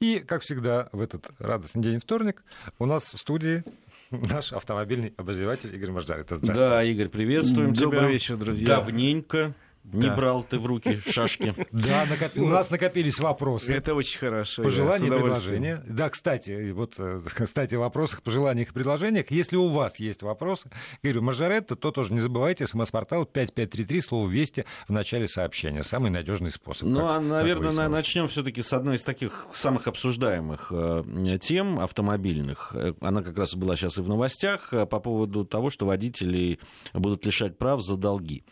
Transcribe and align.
И, 0.00 0.20
как 0.20 0.42
всегда, 0.42 0.88
в 0.92 1.00
этот 1.00 1.28
радостный 1.38 1.82
день 1.82 1.98
вторник 1.98 2.44
у 2.78 2.86
нас 2.86 3.12
в 3.12 3.18
студии 3.18 3.64
наш 4.10 4.52
автомобильный 4.52 5.12
обозреватель 5.16 5.74
Игорь 5.74 5.90
Мождарь. 5.90 6.24
Да, 6.42 6.84
Игорь, 6.84 7.08
приветствуем 7.08 7.72
Добрый 7.74 8.00
тебя. 8.00 8.08
вечер, 8.08 8.36
друзья. 8.36 8.66
Давненько 8.76 9.54
не 9.92 10.02
Да. 10.08 10.14
брал 10.16 10.42
ты 10.42 10.58
в 10.58 10.66
руки 10.66 11.00
шашки. 11.10 11.54
Да, 11.72 12.06
у 12.36 12.46
нас 12.48 12.70
накопились 12.70 13.18
вопросы. 13.20 13.72
Это 13.72 13.94
очень 13.94 14.18
хорошо. 14.18 14.62
Пожелания 14.62 15.08
предложения. 15.08 15.82
Да, 15.86 16.08
кстати, 16.10 16.70
вот, 16.72 16.94
э, 16.98 17.20
кстати, 17.44 17.74
о 17.74 17.80
вопросах, 17.80 18.22
пожеланиях 18.22 18.70
и 18.70 18.72
предложениях. 18.72 19.30
Если 19.30 19.56
у 19.56 19.68
вас 19.68 19.98
есть 20.00 20.22
вопросы, 20.22 20.70
говорю, 21.02 21.22
Мажоретто, 21.22 21.76
то 21.76 21.90
тоже 21.90 22.12
не 22.12 22.20
забывайте, 22.20 22.66
смс-портал 22.66 23.24
5533, 23.26 24.00
слово 24.00 24.28
«Вести» 24.28 24.64
в 24.88 24.92
начале 24.92 25.26
сообщения. 25.28 25.82
Самый 25.82 26.10
надежный 26.10 26.50
способ. 26.50 26.88
Ну, 26.88 27.00
как- 27.00 27.08
а, 27.10 27.20
наверное, 27.20 27.66
выяснилось. 27.68 27.90
начнем 27.90 28.28
все-таки 28.28 28.62
с 28.62 28.72
одной 28.72 28.96
из 28.96 29.02
таких 29.02 29.46
самых 29.52 29.86
обсуждаемых 29.86 30.68
э, 30.70 31.38
тем 31.40 31.78
автомобильных. 31.80 32.72
Э, 32.74 32.92
Она 33.00 33.22
как 33.22 33.36
раз 33.38 33.54
была 33.54 33.76
сейчас 33.76 33.98
и 33.98 34.02
в 34.02 34.08
новостях 34.08 34.72
э, 34.72 34.86
по 34.86 35.00
поводу 35.00 35.44
того, 35.44 35.70
что 35.70 35.86
водителей 35.86 36.58
будут 36.94 37.24
лишать 37.26 37.58
прав 37.58 37.80
за 37.82 37.96
долги. 37.96 38.44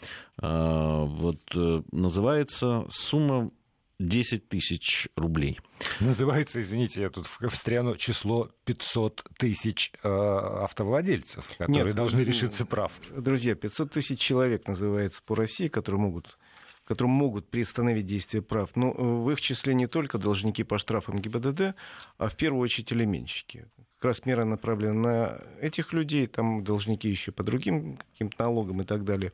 Э, 0.42 1.04
Вот 1.26 1.40
э, 1.56 1.82
называется 1.90 2.86
сумма 2.88 3.50
10 3.98 4.48
тысяч 4.48 5.08
рублей. 5.16 5.58
Называется, 5.98 6.60
извините, 6.60 7.00
я 7.00 7.10
тут 7.10 7.26
встряну, 7.26 7.96
число 7.96 8.50
500 8.64 9.24
тысяч 9.36 9.90
э, 10.04 10.08
автовладельцев, 10.08 11.44
которые 11.58 11.86
Нет, 11.86 11.96
должны 11.96 12.20
ну, 12.20 12.26
лишиться 12.26 12.64
прав. 12.64 12.92
Друзья, 13.10 13.56
500 13.56 13.90
тысяч 13.90 14.20
человек 14.20 14.68
называется 14.68 15.20
по 15.26 15.34
России, 15.34 15.66
которые 15.66 16.00
могут 16.00 16.38
которым 16.84 17.10
могут 17.10 17.50
приостановить 17.50 18.06
действие 18.06 18.42
прав. 18.42 18.76
Но 18.76 18.92
э, 18.92 19.02
в 19.02 19.28
их 19.32 19.40
числе 19.40 19.74
не 19.74 19.88
только 19.88 20.18
должники 20.18 20.62
по 20.62 20.78
штрафам 20.78 21.18
ГИБДД, 21.18 21.74
а 22.18 22.28
в 22.28 22.36
первую 22.36 22.62
очередь 22.62 22.92
элеменщики. 22.92 23.66
Как 23.96 24.04
раз 24.04 24.24
мера 24.26 24.44
направлена 24.44 24.94
на 24.94 25.40
этих 25.60 25.92
людей, 25.92 26.28
там 26.28 26.62
должники 26.62 27.08
еще 27.08 27.32
по 27.32 27.42
другим 27.42 27.96
каким-то 28.12 28.44
налогам 28.44 28.82
и 28.82 28.84
так 28.84 29.02
далее. 29.02 29.32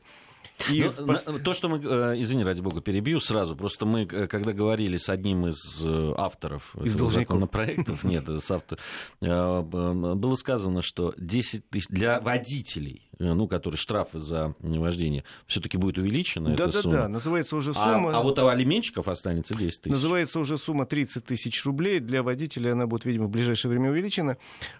И 0.71 0.81
Ну, 0.83 0.89
в 0.91 0.99
пос- 1.09 1.31
на- 1.31 1.39
То, 1.39 1.53
что 1.53 1.67
мы, 1.67 1.77
э, 1.83 2.21
извини, 2.21 2.43
ради 2.43 2.61
бога, 2.61 2.79
перебью 2.79 3.19
сразу. 3.19 3.55
Просто 3.55 3.85
мы, 3.85 4.03
э, 4.03 4.27
когда 4.27 4.53
говорили 4.53 4.97
с 4.97 5.09
одним 5.09 5.47
из 5.47 5.83
э, 5.85 6.13
авторов 6.17 6.75
Из 6.83 6.95
этого 6.95 7.09
законопроектов, 7.11 8.03
нет, 8.03 8.29
с 8.29 8.49
авто- 8.51 8.77
э, 9.21 9.61
было 9.61 10.35
сказано, 10.35 10.81
что 10.81 11.13
10 11.17 11.69
тысяч 11.69 11.87
для 11.89 12.19
водителей, 12.21 13.09
ну, 13.19 13.47
которые 13.47 13.77
штрафы 13.77 14.19
за 14.19 14.55
вождение, 14.59 15.23
все-таки 15.47 15.77
будет 15.77 15.97
увеличена 15.97 16.49
эта 16.49 16.65
Да-да-да, 16.65 16.81
сумма. 16.81 17.07
называется 17.07 17.55
уже 17.57 17.71
А, 17.71 17.73
сумма... 17.73 18.17
а 18.17 18.21
вот 18.21 18.39
у 18.39 18.47
алименщиков 18.47 19.07
останется 19.07 19.55
10 19.55 19.81
тысяч. 19.81 19.91
Называется 19.93 20.39
уже 20.39 20.57
сумма 20.57 20.85
30 20.85 21.25
тысяч 21.25 21.65
рублей. 21.65 21.99
Для 21.99 22.23
водителя 22.23 22.73
она 22.73 22.87
будет, 22.87 23.05
видимо, 23.05 23.25
в 23.25 23.29
ближайшее 23.29 23.69
время 23.71 23.89
увеличена. 23.91 24.37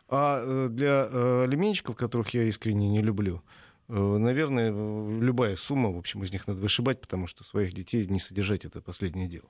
А 0.07 0.67
для 0.69 1.03
алименщиков, 1.44 1.95
которых 1.95 2.29
я 2.33 2.44
искренне 2.44 2.88
не 2.89 3.01
люблю, 3.01 3.41
наверное, 3.97 4.72
э, 4.72 5.19
любая 5.22 5.55
сумма, 5.55 5.91
в 5.91 5.97
общем, 5.97 6.23
из 6.23 6.31
них 6.31 6.47
надо 6.47 6.59
вышибать, 6.59 7.02
потому 7.02 7.27
что 7.27 7.44
своих 7.44 7.73
детей 7.73 8.05
не 8.08 8.19
содержать 8.19 8.66
это 8.66 8.81
последнее 8.81 9.27
дело. 9.27 9.50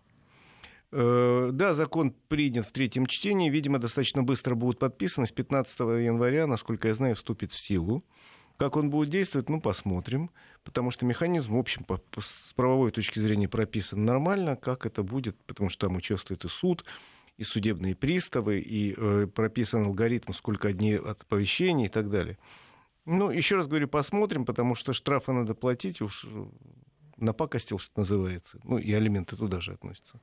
Э, 0.92 1.50
Да, 1.52 1.74
закон 1.74 2.14
принят 2.28 2.66
в 2.68 2.72
третьем 2.72 3.06
чтении. 3.06 3.50
Видимо, 3.50 3.80
достаточно 3.80 4.24
быстро 4.24 4.56
будут 4.56 4.80
подписаны. 4.80 5.26
С 5.28 5.32
15 5.32 5.80
января, 6.06 6.48
насколько 6.48 6.88
я 6.88 6.94
знаю, 6.94 7.16
вступит 7.16 7.52
в 7.52 7.60
силу. 7.60 8.04
Как 8.58 8.76
он 8.78 8.90
будет 8.92 9.10
действовать, 9.10 9.50
ну, 9.50 9.60
посмотрим. 9.60 10.30
Потому 10.64 10.92
что 10.92 11.06
механизм, 11.06 11.54
в 11.56 11.58
общем, 11.58 11.84
по- 11.84 11.98
по- 11.98 12.22
с 12.22 12.54
правовой 12.56 12.92
точки 12.92 13.20
зрения 13.20 13.48
прописан 13.50 14.06
нормально. 14.06 14.56
Как 14.56 14.86
это 14.86 15.02
будет, 15.04 15.36
потому 15.48 15.70
что 15.70 15.88
там 15.88 15.96
участвует 15.96 16.46
и 16.46 16.48
суд, 16.50 16.86
и 17.38 17.44
судебные 17.44 17.96
приставы, 17.96 18.60
и 18.60 18.94
э, 18.96 19.28
прописан 19.34 19.86
алгоритм, 19.86 20.34
сколько 20.34 20.72
дней 20.72 21.00
от 21.00 21.24
оповещения 21.24 21.88
и 21.88 21.90
так 21.90 22.10
далее. 22.12 22.38
Ну, 23.06 23.30
еще 23.32 23.58
раз 23.58 23.68
говорю, 23.68 23.88
посмотрим, 23.88 24.46
потому 24.46 24.76
что 24.76 24.94
штрафы 24.94 25.34
надо 25.34 25.54
платить, 25.54 26.02
уж 26.02 26.26
э, 26.26 26.46
напакостил, 27.24 27.80
что 27.80 27.92
называется. 28.00 28.60
Ну, 28.64 28.78
и 28.78 28.92
алименты 28.94 29.36
туда 29.36 29.60
же 29.62 29.74
относятся. 29.74 30.20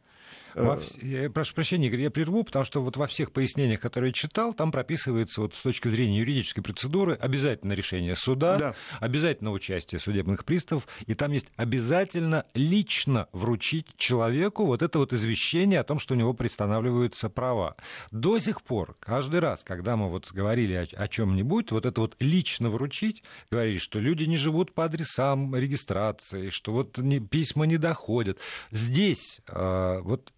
Во 0.55 0.75
Э, 0.75 0.79
вс- 0.79 1.05
Я 1.07 1.31
прошу 1.31 1.55
прощения, 1.55 1.89
Игорь, 1.89 2.03
я 2.03 2.11
прерву, 2.11 2.45
потому 2.45 2.65
что 2.65 2.83
вот 2.83 2.97
во 2.97 3.07
всех 3.07 3.33
пояснениях, 3.33 3.81
которые 3.81 4.11
я 4.11 4.13
читал, 4.13 4.55
там 4.55 4.71
прописывается 4.71 5.41
вот 5.41 5.55
с 5.55 5.63
точки 5.63 5.89
зрения 5.89 6.19
юридической 6.19 6.63
процедуры 6.63 7.15
обязательно 7.15 7.73
решение 7.73 8.15
суда, 8.17 8.57
Да. 8.57 8.75
обязательно 9.01 9.51
участие 9.53 9.99
судебных 9.99 10.45
приставов, 10.45 10.87
и 11.07 11.15
там 11.15 11.33
есть 11.33 11.47
обязательно 11.57 12.45
лично 12.55 13.29
вручить 13.33 13.87
человеку 13.97 14.67
вот 14.67 14.83
это 14.83 14.99
вот 14.99 15.13
извещение 15.13 15.81
о 15.81 15.85
том, 15.85 15.99
что 15.99 16.15
у 16.15 16.17
него 16.17 16.33
приостанавливаются 16.35 17.29
права. 17.31 17.77
До 18.13 18.39
сих 18.39 18.63
пор, 18.63 18.97
каждый 19.01 19.41
раз, 19.41 19.63
когда 19.65 19.97
мы 19.97 20.09
вот 20.11 20.31
говорили 20.33 20.75
о, 20.75 20.87
о 21.03 21.09
чем-нибудь, 21.09 21.73
вот 21.73 21.87
это 21.87 22.01
вот 22.01 22.17
лично 22.21 22.71
вручить, 22.71 23.23
говорили, 23.51 23.79
что 23.79 23.99
люди 23.99 24.25
не 24.25 24.37
живут 24.37 24.75
по 24.75 24.85
адресам 24.85 25.55
регистрации, 25.57 26.51
что 26.51 26.73
вот 26.73 26.90
не- 26.99 27.21
письма 27.21 27.67
не 27.67 27.77
доходят. 27.77 28.39
Здесь 28.71 29.41
э, 29.49 30.01
вот 30.03 30.33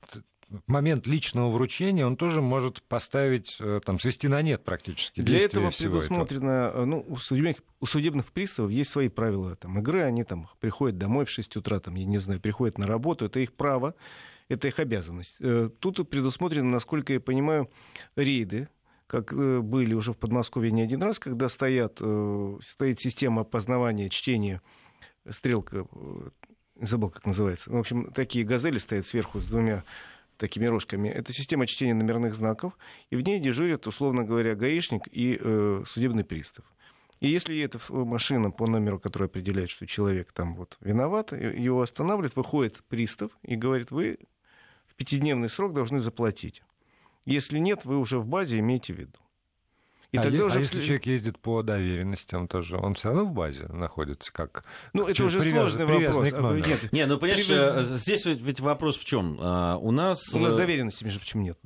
момент 0.67 1.07
личного 1.07 1.51
вручения, 1.51 2.07
он 2.07 2.17
тоже 2.17 2.41
может 2.43 2.83
поставить, 2.83 3.57
э, 3.61 3.81
там, 3.85 3.99
свести 3.99 4.29
на 4.29 4.43
нет 4.43 4.65
практически 4.65 5.21
Для 5.23 5.39
этого 5.39 5.71
предусмотрено, 5.71 6.71
э, 6.75 6.85
ну, 6.85 7.05
у 7.09 7.17
судебных, 7.17 7.57
у 7.81 7.87
судебных 7.87 8.27
приставов 8.33 8.71
есть 8.71 8.91
свои 8.91 9.09
правила 9.09 9.57
там, 9.57 9.79
игры, 9.79 10.03
они 10.03 10.25
там 10.25 10.49
приходят 10.61 10.99
домой 10.99 11.25
в 11.25 11.31
6 11.31 11.57
утра, 11.57 11.81
там, 11.81 11.95
я 11.95 12.05
не 12.05 12.19
знаю, 12.19 12.41
приходят 12.41 12.79
на 12.79 12.87
работу, 12.87 13.25
это 13.27 13.41
их 13.41 13.53
право, 13.55 13.95
это 14.49 14.69
их 14.69 14.79
обязанность. 14.79 15.37
Э, 15.41 15.71
Тут 15.79 16.01
и 16.01 16.05
предусмотрены, 16.05 16.71
насколько 16.71 17.13
я 17.13 17.21
понимаю, 17.21 17.71
рейды, 18.17 18.69
как 19.07 19.33
э, 19.33 19.61
были 19.61 19.95
уже 19.95 20.13
в 20.13 20.19
Подмосковье 20.19 20.71
не 20.71 20.83
один 20.83 21.03
раз, 21.03 21.19
когда 21.19 21.49
стоят, 21.49 22.01
стоит 22.63 23.01
система 23.01 23.43
опознавания, 23.43 24.09
чтения, 24.11 24.61
стрелка, 25.29 25.87
забыл, 26.81 27.11
как 27.11 27.27
называется. 27.27 27.71
В 27.71 27.77
общем, 27.77 28.11
такие 28.13 28.45
газели 28.45 28.79
стоят 28.79 29.07
сверху 29.07 29.41
с 29.41 29.47
двумя 29.47 29.85
такими 30.37 30.67
рожками. 30.67 31.09
Это 31.09 31.33
система 31.33 31.67
чтения 31.67 31.95
номерных 31.95 32.35
знаков, 32.35 32.77
и 33.11 33.17
в 33.17 33.21
ней 33.21 33.39
дежурят, 33.39 33.87
условно 33.87 34.25
говоря, 34.25 34.55
гаишник 34.55 35.03
и 35.11 35.39
э, 35.41 35.85
судебный 35.87 36.25
пристав. 36.25 36.65
И 37.21 37.29
если 37.29 37.61
эта 37.61 37.79
машина 37.89 38.51
по 38.51 38.67
номеру, 38.67 38.99
который 38.99 39.27
определяет, 39.27 39.71
что 39.71 39.87
человек 39.87 40.33
там 40.33 40.57
вот 40.57 40.77
виноват, 40.81 41.33
э, 41.33 41.55
его 41.57 41.81
останавливает, 41.81 42.35
выходит 42.35 42.83
пристав 42.89 43.31
и 43.43 43.55
говорит, 43.55 43.93
вы 43.93 44.19
в 44.89 44.97
пятидневный 44.97 45.49
срок 45.49 45.73
должны 45.73 46.01
заплатить. 46.01 46.65
Если 47.25 47.59
нет, 47.59 47.85
вы 47.85 47.99
уже 47.99 48.19
в 48.19 48.27
базе 48.27 48.59
имейте 48.59 48.93
в 48.93 48.99
виду. 48.99 49.19
И 50.13 50.19
а, 50.19 50.23
тогда 50.23 50.39
е- 50.39 50.45
уже 50.45 50.59
а 50.59 50.61
если 50.61 50.83
человек 50.83 51.07
ездит 51.07 51.39
по 51.39 51.63
доверенностям 51.63 52.47
тоже, 52.47 52.77
он 52.77 52.95
все 52.95 53.09
равно 53.09 53.25
в 53.25 53.33
базе 53.33 53.67
находится, 53.69 54.31
как 54.33 54.65
Ну, 54.93 55.07
это 55.09 55.25
уже 55.25 55.41
привяз- 55.41 55.71
сложный 55.73 55.87
вопрос. 55.87 56.29
к 56.31 56.39
номеру. 56.39 56.65
А, 56.65 56.69
нет, 56.69 56.93
Не, 56.93 57.07
ну, 57.07 57.19
понимаешь, 57.19 57.47
Привет. 57.47 57.75
э, 57.77 57.83
здесь 57.97 58.25
ведь, 58.27 58.43
ведь 58.43 58.61
вопрос 58.61 58.97
в 58.99 59.05
чем? 59.07 59.39
У 59.41 59.91
нас... 59.91 60.21
У 60.35 60.39
нас 60.39 60.55
э, 60.55 60.57
доверенности, 60.59 61.05
между 61.05 61.21
прочим, 61.21 61.43
нет. 61.43 61.59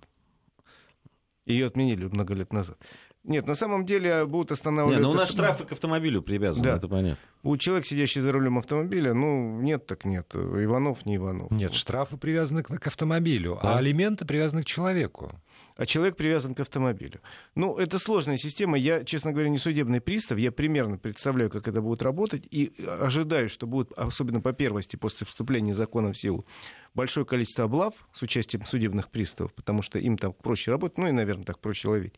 Ее 1.44 1.66
отменили 1.66 2.04
много 2.06 2.34
лет 2.34 2.52
назад. 2.52 2.78
Нет, 3.24 3.46
на 3.48 3.56
самом 3.56 3.84
деле 3.84 4.24
будут 4.26 4.52
останавливать... 4.52 5.00
ну 5.02 5.10
у 5.10 5.14
нас 5.14 5.30
штрафы 5.30 5.64
к 5.64 5.72
автомобилю 5.72 6.22
привязаны, 6.22 6.64
Да. 6.64 6.76
это 6.76 6.86
понятно. 6.86 7.18
У 7.42 7.56
человека, 7.56 7.88
сидящий 7.88 8.20
за 8.20 8.30
рулем 8.30 8.58
автомобиля, 8.58 9.14
ну, 9.14 9.60
нет 9.60 9.86
так 9.86 10.04
нет. 10.04 10.32
Иванов 10.36 11.04
не 11.06 11.16
Иванов. 11.16 11.50
Нет, 11.50 11.74
штрафы 11.74 12.16
привязаны 12.16 12.62
к, 12.62 12.68
к 12.68 12.86
автомобилю, 12.86 13.58
Да. 13.60 13.74
а 13.74 13.78
алименты 13.78 14.24
привязаны 14.24 14.62
к 14.62 14.66
человеку. 14.66 15.32
А 15.76 15.86
человек 15.86 16.16
привязан 16.16 16.54
к 16.54 16.60
автомобилю. 16.60 17.20
Ну, 17.54 17.76
это 17.76 17.98
сложная 17.98 18.36
система. 18.36 18.78
Я, 18.78 19.04
честно 19.04 19.32
говоря, 19.32 19.50
не 19.50 19.58
судебный 19.58 20.00
пристав. 20.00 20.38
Я 20.38 20.50
примерно 20.50 20.98
представляю, 20.98 21.50
как 21.50 21.68
это 21.68 21.80
будет 21.80 22.02
работать. 22.02 22.46
И 22.50 22.72
ожидаю, 23.00 23.48
что 23.48 23.66
будет, 23.66 23.92
особенно 23.92 24.40
по 24.40 24.52
первости, 24.52 24.96
после 24.96 25.26
вступления 25.26 25.74
закона 25.74 26.12
в 26.12 26.18
силу, 26.18 26.46
большое 26.94 27.26
количество 27.26 27.64
облав 27.64 27.94
с 28.12 28.22
участием 28.22 28.64
судебных 28.64 29.10
приставов, 29.10 29.52
потому 29.54 29.82
что 29.82 29.98
им 29.98 30.16
там 30.16 30.32
проще 30.32 30.70
работать, 30.70 30.98
ну 30.98 31.08
и, 31.08 31.12
наверное, 31.12 31.44
так 31.44 31.58
проще 31.58 31.88
ловить. 31.88 32.14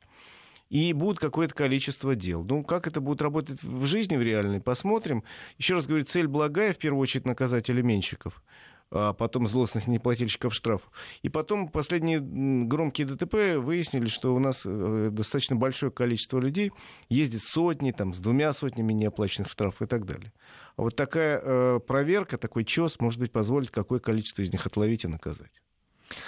И 0.71 0.93
будет 0.93 1.19
какое-то 1.19 1.55
количество 1.55 2.15
дел. 2.15 2.45
Ну, 2.45 2.63
как 2.63 2.87
это 2.87 3.01
будет 3.01 3.23
работать 3.23 3.63
в 3.63 3.87
жизни, 3.87 4.17
в 4.17 4.23
реальной, 4.23 4.61
посмотрим. 4.61 5.25
Еще 5.57 5.75
раз 5.75 5.87
говорю, 5.87 6.05
цель 6.05 6.29
благая, 6.29 6.75
в 6.75 6.79
первую 6.79 7.01
очередь, 7.01 7.25
наказать 7.25 7.71
алименщиков 7.71 8.43
а 8.91 9.13
потом 9.13 9.47
злостных 9.47 9.87
неплательщиков 9.87 10.55
штрафов. 10.55 10.91
И 11.23 11.29
потом 11.29 11.69
последние 11.69 12.21
громкие 12.21 13.07
ДТП 13.07 13.57
выяснили, 13.59 14.09
что 14.09 14.35
у 14.35 14.39
нас 14.39 14.63
э, 14.65 15.11
достаточно 15.13 15.57
большое 15.57 15.93
количество 15.93 16.39
людей 16.39 16.73
ездит 17.09 17.43
сотни, 17.43 17.93
там, 17.93 18.15
с 18.15 18.19
двумя 18.19 18.53
сотнями 18.53 18.93
неоплаченных 18.93 19.51
штрафов 19.51 19.83
и 19.83 19.87
так 19.87 20.07
далее. 20.07 20.33
А 20.77 20.83
вот 20.83 20.97
такая 20.97 21.41
э, 21.43 21.81
проверка, 21.87 22.39
такой 22.39 22.65
чес, 22.65 22.99
может 23.01 23.21
быть, 23.21 23.33
позволит 23.33 23.71
какое 23.71 23.99
количество 23.99 24.43
из 24.43 24.53
них 24.53 24.67
отловить 24.67 25.05
и 25.05 25.09
наказать. 25.09 25.53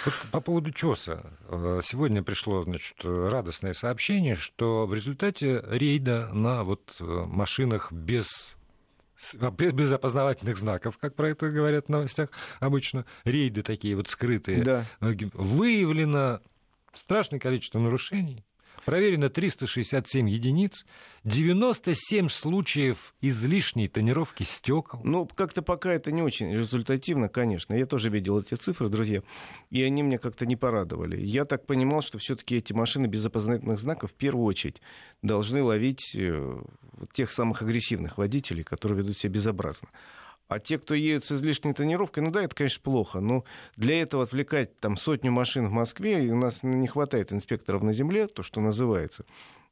Вот 0.05 0.13
по 0.31 0.41
поводу 0.41 0.71
ЧОСа. 0.71 1.23
Э, 1.47 1.81
Сегодня 1.83 2.21
пришло 2.21 2.63
значит, 2.63 2.97
радостное 3.03 3.73
сообщение, 3.73 4.35
что 4.35 4.85
в 4.85 4.93
результате 4.93 5.63
рейда 5.67 6.29
на 6.33 6.63
вот 6.63 6.95
э, 6.99 7.03
машинах 7.03 7.91
без 7.91 8.55
без 9.57 9.73
без 9.73 9.91
опознавательных 9.91 10.57
знаков, 10.57 10.97
как 10.97 11.15
про 11.15 11.29
это 11.29 11.49
говорят 11.49 11.85
в 11.85 11.89
новостях 11.89 12.29
обычно, 12.59 13.05
рейды 13.23 13.61
такие 13.61 13.95
вот 13.95 14.07
скрытые, 14.09 14.63
Да. 14.63 14.85
выявлено 14.99 16.41
Страшное 16.93 17.39
количество 17.39 17.79
нарушений. 17.79 18.43
Проверено 18.85 19.29
367 19.29 20.29
единиц, 20.29 20.85
97 21.23 22.29
случаев 22.29 23.13
излишней 23.21 23.87
тонировки 23.87 24.43
стекол. 24.43 25.01
Ну, 25.03 25.27
как-то 25.27 25.61
пока 25.61 25.91
это 25.91 26.11
не 26.11 26.21
очень 26.21 26.51
результативно, 26.51 27.29
конечно. 27.29 27.73
Я 27.73 27.85
тоже 27.85 28.09
видел 28.09 28.39
эти 28.39 28.55
цифры, 28.55 28.89
друзья, 28.89 29.21
и 29.69 29.83
они 29.83 30.01
меня 30.01 30.17
как-то 30.17 30.45
не 30.45 30.55
порадовали. 30.55 31.21
Я 31.21 31.45
так 31.45 31.65
понимал, 31.65 32.01
что 32.01 32.17
все-таки 32.17 32.55
эти 32.55 32.73
машины 32.73 33.05
без 33.05 33.25
опознавательных 33.25 33.79
знаков 33.79 34.11
в 34.11 34.15
первую 34.15 34.45
очередь 34.45 34.81
должны 35.21 35.61
ловить 35.61 36.15
э, 36.15 36.61
тех 37.13 37.31
самых 37.31 37.61
агрессивных 37.61 38.17
водителей, 38.17 38.63
которые 38.63 38.99
ведут 38.99 39.17
себя 39.17 39.33
безобразно. 39.33 39.89
А 40.51 40.59
те, 40.59 40.77
кто 40.77 40.93
едет 40.93 41.23
с 41.23 41.31
излишней 41.31 41.73
тонировкой, 41.73 42.23
ну 42.23 42.29
да, 42.29 42.43
это, 42.43 42.53
конечно, 42.53 42.81
плохо, 42.83 43.21
но 43.21 43.45
для 43.77 44.01
этого 44.01 44.23
отвлекать 44.23 44.77
там 44.81 44.97
сотню 44.97 45.31
машин 45.31 45.69
в 45.69 45.71
Москве, 45.71 46.25
и 46.25 46.29
у 46.29 46.35
нас 46.35 46.61
не 46.61 46.87
хватает 46.87 47.31
инспекторов 47.31 47.83
на 47.83 47.93
земле, 47.93 48.27
то, 48.27 48.43
что 48.43 48.59
называется. 48.59 49.25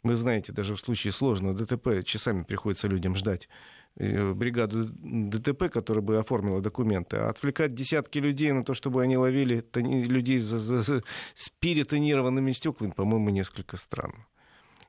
Вы 0.03 0.15
знаете, 0.15 0.53
даже 0.53 0.75
в 0.75 0.79
случае 0.79 1.11
сложного 1.11 1.53
ДТП 1.53 2.05
часами 2.05 2.43
приходится 2.43 2.87
людям 2.87 3.17
ждать 3.17 3.49
э, 3.97 4.31
бригаду 4.31 4.87
ДТП, 4.89 5.69
которая 5.69 6.01
бы 6.01 6.17
оформила 6.17 6.61
документы, 6.61 7.17
а 7.17 7.27
отвлекать 7.27 7.73
десятки 7.73 8.19
людей 8.19 8.53
на 8.53 8.63
то, 8.63 8.73
чтобы 8.73 9.03
они 9.03 9.17
ловили 9.17 9.59
тони... 9.59 10.05
людей 10.05 10.39
за, 10.39 10.59
за, 10.59 11.03
с 11.35 11.49
перетонированными 11.59 12.53
стеклами, 12.53 12.91
по-моему, 12.91 13.31
несколько 13.31 13.75
странно. 13.75 14.27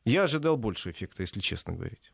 Я 0.04 0.22
ожидал 0.22 0.56
больше 0.56 0.92
эффекта, 0.92 1.22
если 1.22 1.40
честно 1.40 1.72
говорить. 1.72 2.12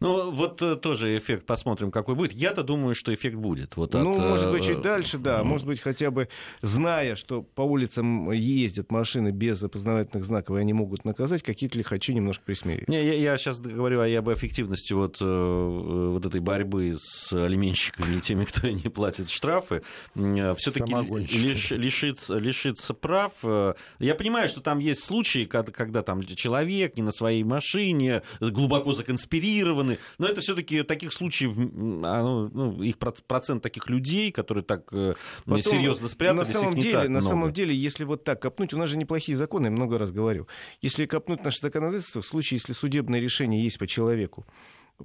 Ну, 0.00 0.30
вот 0.30 0.62
э, 0.62 0.76
тоже 0.76 1.18
эффект, 1.18 1.44
посмотрим, 1.44 1.90
какой 1.90 2.14
будет. 2.14 2.32
Я-то 2.32 2.62
думаю, 2.62 2.94
что 2.94 3.12
эффект 3.12 3.34
будет. 3.34 3.76
Вот 3.76 3.94
ну, 3.94 4.12
от, 4.12 4.18
может 4.18 4.52
быть, 4.52 4.62
э, 4.64 4.68
чуть 4.68 4.80
дальше, 4.80 5.18
да. 5.18 5.42
Может 5.42 5.66
быть, 5.66 5.80
хотя 5.80 6.12
бы 6.12 6.28
зная, 6.62 7.16
что 7.16 7.42
по 7.42 7.62
улицам 7.62 8.30
ездят 8.30 8.92
машины 8.92 9.30
без 9.30 9.60
опознавательных 9.60 10.24
знаков, 10.24 10.56
и 10.56 10.60
они 10.60 10.72
могут 10.72 11.04
наказать, 11.04 11.42
какие-то 11.42 11.76
лихачи 11.76 12.14
немножко 12.14 12.44
присмеют. 12.44 12.88
Не, 12.88 13.04
я, 13.04 13.14
я 13.14 13.38
сейчас 13.38 13.58
говорю 13.58 14.00
о, 14.00 14.18
об 14.18 14.30
эффективности 14.30 14.92
вот, 14.92 15.16
э, 15.20 15.24
вот 15.24 16.24
этой 16.24 16.40
борьбы 16.40 16.94
с 16.96 17.32
алименщиками 17.32 18.18
и 18.18 18.20
теми, 18.20 18.44
кто 18.44 18.68
не 18.68 18.88
платит 18.88 19.28
штрафы. 19.28 19.82
Все-таки 20.14 20.92
лиш, 21.36 21.72
лишится, 21.72 22.38
лишится 22.38 22.94
прав. 22.94 23.32
Я 23.98 24.14
понимаю, 24.14 24.48
что 24.48 24.60
там 24.60 24.78
есть 24.78 25.02
случаи, 25.02 25.44
когда, 25.44 25.72
когда 25.72 26.02
там 26.02 26.22
человек 26.22 26.96
не 26.96 27.02
на 27.02 27.10
своей 27.10 27.42
машине, 27.42 28.22
глубоко 28.40 28.92
законспирирован, 28.92 29.37
стороны. 29.88 29.98
Но 30.18 30.26
это 30.26 30.40
все-таки 30.40 30.82
таких 30.82 31.12
случаев, 31.12 31.56
ну, 31.56 32.48
ну, 32.52 32.82
их 32.82 32.98
процент 32.98 33.62
таких 33.62 33.88
людей, 33.88 34.32
которые 34.32 34.64
так 34.64 34.82
э, 34.92 35.14
Потом, 35.44 35.62
серьезно 35.62 36.08
спрятались, 36.08 36.48
на 36.48 36.54
самом 36.54 36.70
их 36.70 36.76
не 36.76 36.82
деле, 36.82 36.94
так 36.94 37.04
На 37.04 37.10
много. 37.10 37.28
самом 37.28 37.52
деле, 37.52 37.74
если 37.74 38.04
вот 38.04 38.24
так 38.24 38.40
копнуть, 38.42 38.74
у 38.74 38.78
нас 38.78 38.90
же 38.90 38.96
неплохие 38.96 39.36
законы, 39.36 39.66
я 39.66 39.70
много 39.70 39.98
раз 39.98 40.12
говорю. 40.12 40.46
Если 40.80 41.06
копнуть 41.06 41.44
наше 41.44 41.60
законодательство, 41.60 42.22
в 42.22 42.26
случае, 42.26 42.56
если 42.56 42.72
судебное 42.72 43.20
решение 43.20 43.62
есть 43.62 43.78
по 43.78 43.86
человеку, 43.86 44.46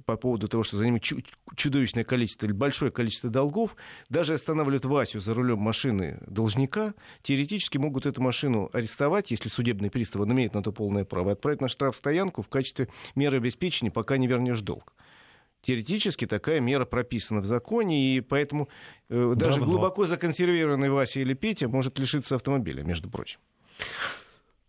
по 0.06 0.16
поводу 0.16 0.48
того, 0.48 0.62
что 0.62 0.76
за 0.76 0.86
ним 0.86 0.98
чудовищное 1.56 2.04
количество 2.04 2.46
или 2.46 2.52
большое 2.52 2.90
количество 2.90 3.30
долгов, 3.30 3.76
даже 4.08 4.34
останавливают 4.34 4.84
Васю 4.84 5.20
за 5.20 5.34
рулем 5.34 5.58
машины 5.58 6.20
должника, 6.26 6.94
теоретически 7.22 7.78
могут 7.78 8.06
эту 8.06 8.20
машину 8.22 8.70
арестовать, 8.72 9.30
если 9.30 9.48
судебный 9.48 9.90
пристав, 9.90 10.22
имеет 10.22 10.54
на 10.54 10.62
то 10.62 10.72
полное 10.72 11.04
право, 11.04 11.30
и 11.30 11.32
отправить 11.32 11.60
на 11.60 11.68
штрафстоянку 11.68 12.42
в 12.42 12.48
качестве 12.48 12.88
меры 13.14 13.36
обеспечения, 13.36 13.90
пока 13.90 14.16
не 14.16 14.26
вернешь 14.26 14.60
долг. 14.60 14.92
Теоретически 15.62 16.26
такая 16.26 16.60
мера 16.60 16.84
прописана 16.84 17.40
в 17.40 17.46
законе, 17.46 18.16
и 18.16 18.20
поэтому 18.20 18.68
э, 19.08 19.32
даже 19.34 19.60
глубоко 19.60 20.04
законсервированный 20.04 20.90
Вася 20.90 21.20
или 21.20 21.32
Петя 21.32 21.68
может 21.68 21.98
лишиться 21.98 22.34
автомобиля, 22.34 22.82
между 22.82 23.08
прочим. 23.08 23.40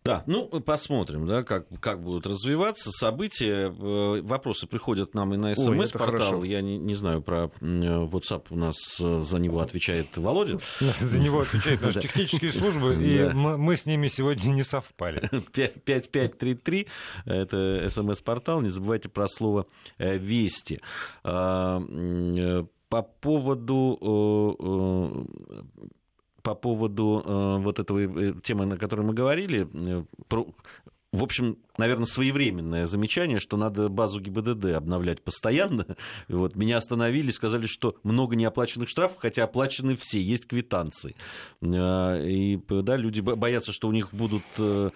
Да, 0.06 0.22
ну, 0.26 0.46
посмотрим, 0.60 1.26
да, 1.26 1.42
как, 1.42 1.66
как 1.80 2.02
будут 2.02 2.26
развиваться 2.26 2.90
события. 2.90 3.68
Э, 3.68 4.20
вопросы 4.22 4.66
приходят 4.66 5.14
нам 5.14 5.34
и 5.34 5.36
на 5.36 5.54
СМС-портал. 5.54 6.42
Я 6.44 6.60
не, 6.60 6.78
не 6.78 6.94
знаю 6.94 7.22
про 7.22 7.50
WhatsApp, 7.60 8.46
у 8.50 8.56
нас 8.56 8.76
э, 9.00 9.22
за 9.22 9.38
него 9.38 9.60
отвечает 9.60 10.16
Володя. 10.16 10.58
За 11.00 11.18
него 11.18 11.40
отвечают 11.40 11.82
наши 11.82 12.00
технические 12.06 12.52
службы, 12.52 12.94
и 13.00 13.28
мы 13.32 13.76
с 13.76 13.86
ними 13.86 14.08
сегодня 14.08 14.48
не 14.50 14.62
совпали. 14.62 15.28
5533, 15.30 16.86
это 17.24 17.86
СМС-портал, 17.90 18.60
не 18.60 18.68
забывайте 18.68 19.08
про 19.08 19.28
слово 19.28 19.66
э, 19.98 20.16
«Вести» 20.16 20.80
а, 21.24 21.82
по 22.88 23.02
поводу 23.02 23.98
по 26.46 26.54
поводу 26.54 27.24
э, 27.26 27.56
вот 27.58 27.80
этой 27.80 28.04
э, 28.06 28.34
темы, 28.40 28.66
на 28.66 28.76
которой 28.76 29.00
мы 29.00 29.14
говорили, 29.14 29.66
э, 29.74 30.04
про, 30.28 30.46
в 31.10 31.24
общем, 31.24 31.58
наверное, 31.76 32.06
своевременное 32.06 32.86
замечание, 32.86 33.40
что 33.40 33.56
надо 33.56 33.88
базу 33.88 34.20
ГИБДД 34.20 34.76
обновлять 34.76 35.22
постоянно. 35.22 35.86
Вот, 36.28 36.54
меня 36.54 36.76
остановили, 36.76 37.32
сказали, 37.32 37.66
что 37.66 37.96
много 38.04 38.36
неоплаченных 38.36 38.88
штрафов, 38.88 39.18
хотя 39.18 39.42
оплачены 39.42 39.96
все, 39.96 40.22
есть 40.22 40.46
квитанции. 40.46 41.16
И 41.60 42.60
да, 42.68 42.96
люди 42.96 43.20
боятся, 43.20 43.72
что 43.72 43.88
у 43.88 43.92
них 43.92 44.14
будут... 44.14 44.42
То 44.54 44.92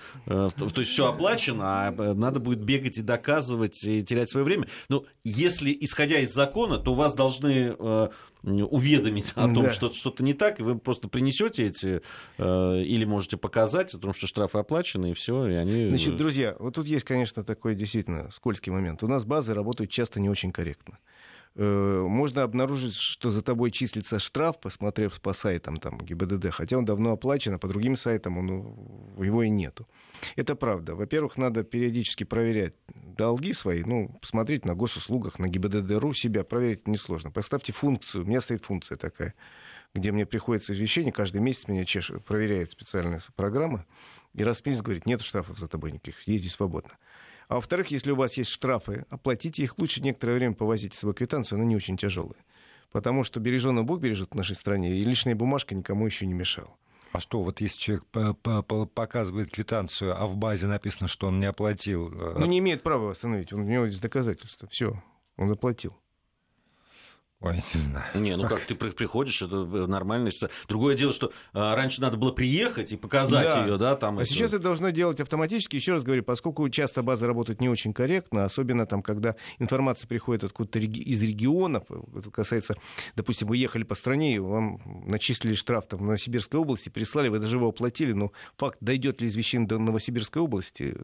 есть 0.76 0.90
все 0.90 1.06
оплачено, 1.06 1.64
а 1.64 2.14
надо 2.14 2.38
будет 2.38 2.62
бегать 2.62 2.98
и 2.98 3.02
доказывать, 3.02 3.82
и 3.84 4.04
терять 4.04 4.30
свое 4.30 4.44
время. 4.44 4.68
Но 4.88 5.04
если, 5.24 5.76
исходя 5.80 6.20
из 6.20 6.32
закона, 6.32 6.78
то 6.78 6.92
у 6.92 6.94
вас 6.94 7.14
должны 7.14 7.76
уведомить 8.42 9.32
о 9.32 9.42
том, 9.42 9.64
да. 9.64 9.70
что 9.70 9.92
что-то 9.92 10.22
не 10.22 10.34
так, 10.34 10.60
и 10.60 10.62
вы 10.62 10.78
просто 10.78 11.08
принесете 11.08 11.66
эти, 11.66 12.02
э, 12.38 12.82
или 12.82 13.04
можете 13.04 13.36
показать 13.36 13.94
о 13.94 13.98
том, 13.98 14.14
что 14.14 14.26
штрафы 14.26 14.58
оплачены, 14.58 15.10
и 15.10 15.14
все, 15.14 15.46
и 15.46 15.54
они... 15.54 15.88
Значит, 15.88 16.16
друзья, 16.16 16.56
вот 16.58 16.74
тут 16.74 16.86
есть, 16.86 17.04
конечно, 17.04 17.44
такой 17.44 17.74
действительно 17.74 18.30
скользкий 18.30 18.72
момент. 18.72 19.02
У 19.02 19.08
нас 19.08 19.24
базы 19.24 19.54
работают 19.54 19.90
часто 19.90 20.20
не 20.20 20.28
очень 20.28 20.52
корректно. 20.52 20.98
Э, 21.56 22.06
можно 22.06 22.44
обнаружить, 22.44 22.94
что 22.94 23.30
за 23.30 23.42
тобой 23.42 23.70
числится 23.72 24.18
штраф, 24.20 24.60
посмотрев 24.60 25.20
по 25.20 25.32
сайтам 25.32 25.78
там, 25.78 25.98
ГИБДД, 25.98 26.50
хотя 26.50 26.78
он 26.78 26.84
давно 26.84 27.12
оплачен, 27.12 27.54
а 27.54 27.58
по 27.58 27.66
другим 27.66 27.96
сайтам 27.96 28.38
он, 28.38 28.48
его 29.22 29.42
и 29.42 29.48
нету. 29.48 29.88
Это 30.36 30.54
правда. 30.54 30.94
Во-первых, 30.94 31.36
надо 31.36 31.64
периодически 31.64 32.24
проверять 32.24 32.74
долги 32.94 33.52
свои, 33.52 33.82
ну, 33.82 34.16
посмотреть 34.20 34.64
на 34.64 34.74
госуслугах, 34.74 35.38
на 35.38 35.48
ГИБДД.ру 35.48 36.12
себя, 36.12 36.44
проверить 36.44 36.86
несложно. 36.86 37.30
Поставьте 37.32 37.72
функцию, 37.72 38.24
у 38.24 38.26
меня 38.26 38.40
стоит 38.40 38.64
функция 38.64 38.96
такая, 38.96 39.34
где 39.92 40.12
мне 40.12 40.26
приходится 40.26 40.72
извещение, 40.72 41.12
каждый 41.12 41.40
месяц 41.40 41.66
меня 41.66 41.84
чеш... 41.84 42.12
проверяет 42.26 42.70
специальная 42.70 43.20
программа, 43.34 43.86
и 44.34 44.44
раз 44.44 44.60
в 44.60 44.66
месяц 44.66 44.82
говорит, 44.82 45.06
нет 45.06 45.20
штрафов 45.20 45.58
за 45.58 45.66
тобой 45.66 45.90
никаких, 45.90 46.22
езди 46.28 46.48
свободно. 46.48 46.92
А 47.50 47.56
во-вторых, 47.56 47.88
если 47.88 48.12
у 48.12 48.14
вас 48.14 48.34
есть 48.34 48.48
штрафы, 48.48 49.06
оплатите 49.10 49.64
их 49.64 49.76
лучше 49.76 50.00
некоторое 50.00 50.34
время 50.34 50.54
повозить 50.54 50.94
с 50.94 51.00
собой 51.00 51.14
квитанцию, 51.14 51.56
она 51.56 51.64
не 51.64 51.74
очень 51.74 51.96
тяжелая. 51.96 52.38
Потому 52.92 53.24
что 53.24 53.40
береженный 53.40 53.82
Бог 53.82 53.98
бережет 53.98 54.30
в 54.30 54.34
нашей 54.36 54.54
стране, 54.54 54.96
и 54.96 55.04
лишняя 55.04 55.34
бумажка 55.34 55.74
никому 55.74 56.06
еще 56.06 56.26
не 56.26 56.32
мешала. 56.32 56.70
А 57.10 57.18
что, 57.18 57.42
вот 57.42 57.60
если 57.60 57.76
человек 57.76 58.04
показывает 58.94 59.50
квитанцию, 59.50 60.16
а 60.16 60.28
в 60.28 60.36
базе 60.36 60.68
написано, 60.68 61.08
что 61.08 61.26
он 61.26 61.40
не 61.40 61.46
оплатил... 61.46 62.12
Э, 62.12 62.38
ну, 62.38 62.46
не 62.46 62.60
имеет 62.60 62.84
права 62.84 63.06
восстановить, 63.06 63.52
у 63.52 63.58
него 63.58 63.86
есть 63.86 64.00
доказательства. 64.00 64.68
Все, 64.68 65.02
он 65.36 65.48
заплатил. 65.48 65.96
Ой, 67.42 67.64
не 67.74 67.80
знаю. 67.80 68.04
Не, 68.14 68.36
ну 68.36 68.46
как 68.46 68.60
ты 68.60 68.74
приходишь, 68.74 69.40
это 69.40 69.64
нормально. 69.86 70.30
Другое 70.68 70.94
дело, 70.94 71.14
что 71.14 71.32
а, 71.54 71.74
раньше 71.74 72.02
надо 72.02 72.18
было 72.18 72.32
приехать 72.32 72.92
и 72.92 72.96
показать 72.96 73.48
да. 73.48 73.64
ее, 73.64 73.78
да, 73.78 73.96
там. 73.96 74.18
А 74.18 74.22
это... 74.22 74.30
сейчас 74.30 74.52
это 74.52 74.64
должно 74.64 74.90
делать 74.90 75.20
автоматически. 75.20 75.76
Еще 75.76 75.92
раз 75.92 76.02
говорю, 76.02 76.22
поскольку 76.22 76.68
часто 76.68 77.02
базы 77.02 77.26
работают 77.26 77.62
не 77.62 77.70
очень 77.70 77.94
корректно, 77.94 78.44
особенно 78.44 78.84
там, 78.84 79.02
когда 79.02 79.36
информация 79.58 80.06
приходит 80.06 80.44
откуда-то 80.44 80.80
из 80.80 81.22
регионов, 81.22 81.84
это 82.14 82.30
касается, 82.30 82.74
допустим, 83.16 83.48
вы 83.48 83.56
ехали 83.56 83.84
по 83.84 83.94
стране, 83.94 84.34
и 84.34 84.38
вам 84.38 84.78
начислили 85.06 85.54
штраф 85.54 85.86
там, 85.88 86.00
в 86.00 86.02
Новосибирской 86.02 86.60
области, 86.60 86.90
прислали, 86.90 87.28
вы 87.28 87.38
даже 87.38 87.56
его 87.56 87.68
оплатили, 87.68 88.12
но 88.12 88.32
факт, 88.58 88.76
дойдет 88.82 89.22
ли 89.22 89.28
извещение 89.28 89.66
до 89.66 89.78
Новосибирской 89.78 90.42
области, 90.42 90.94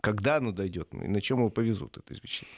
когда 0.00 0.36
оно 0.36 0.52
дойдет, 0.52 0.88
и 0.92 1.08
на 1.08 1.20
чем 1.20 1.38
его 1.38 1.50
повезут, 1.50 1.98
это 1.98 2.14
извещение. 2.14 2.54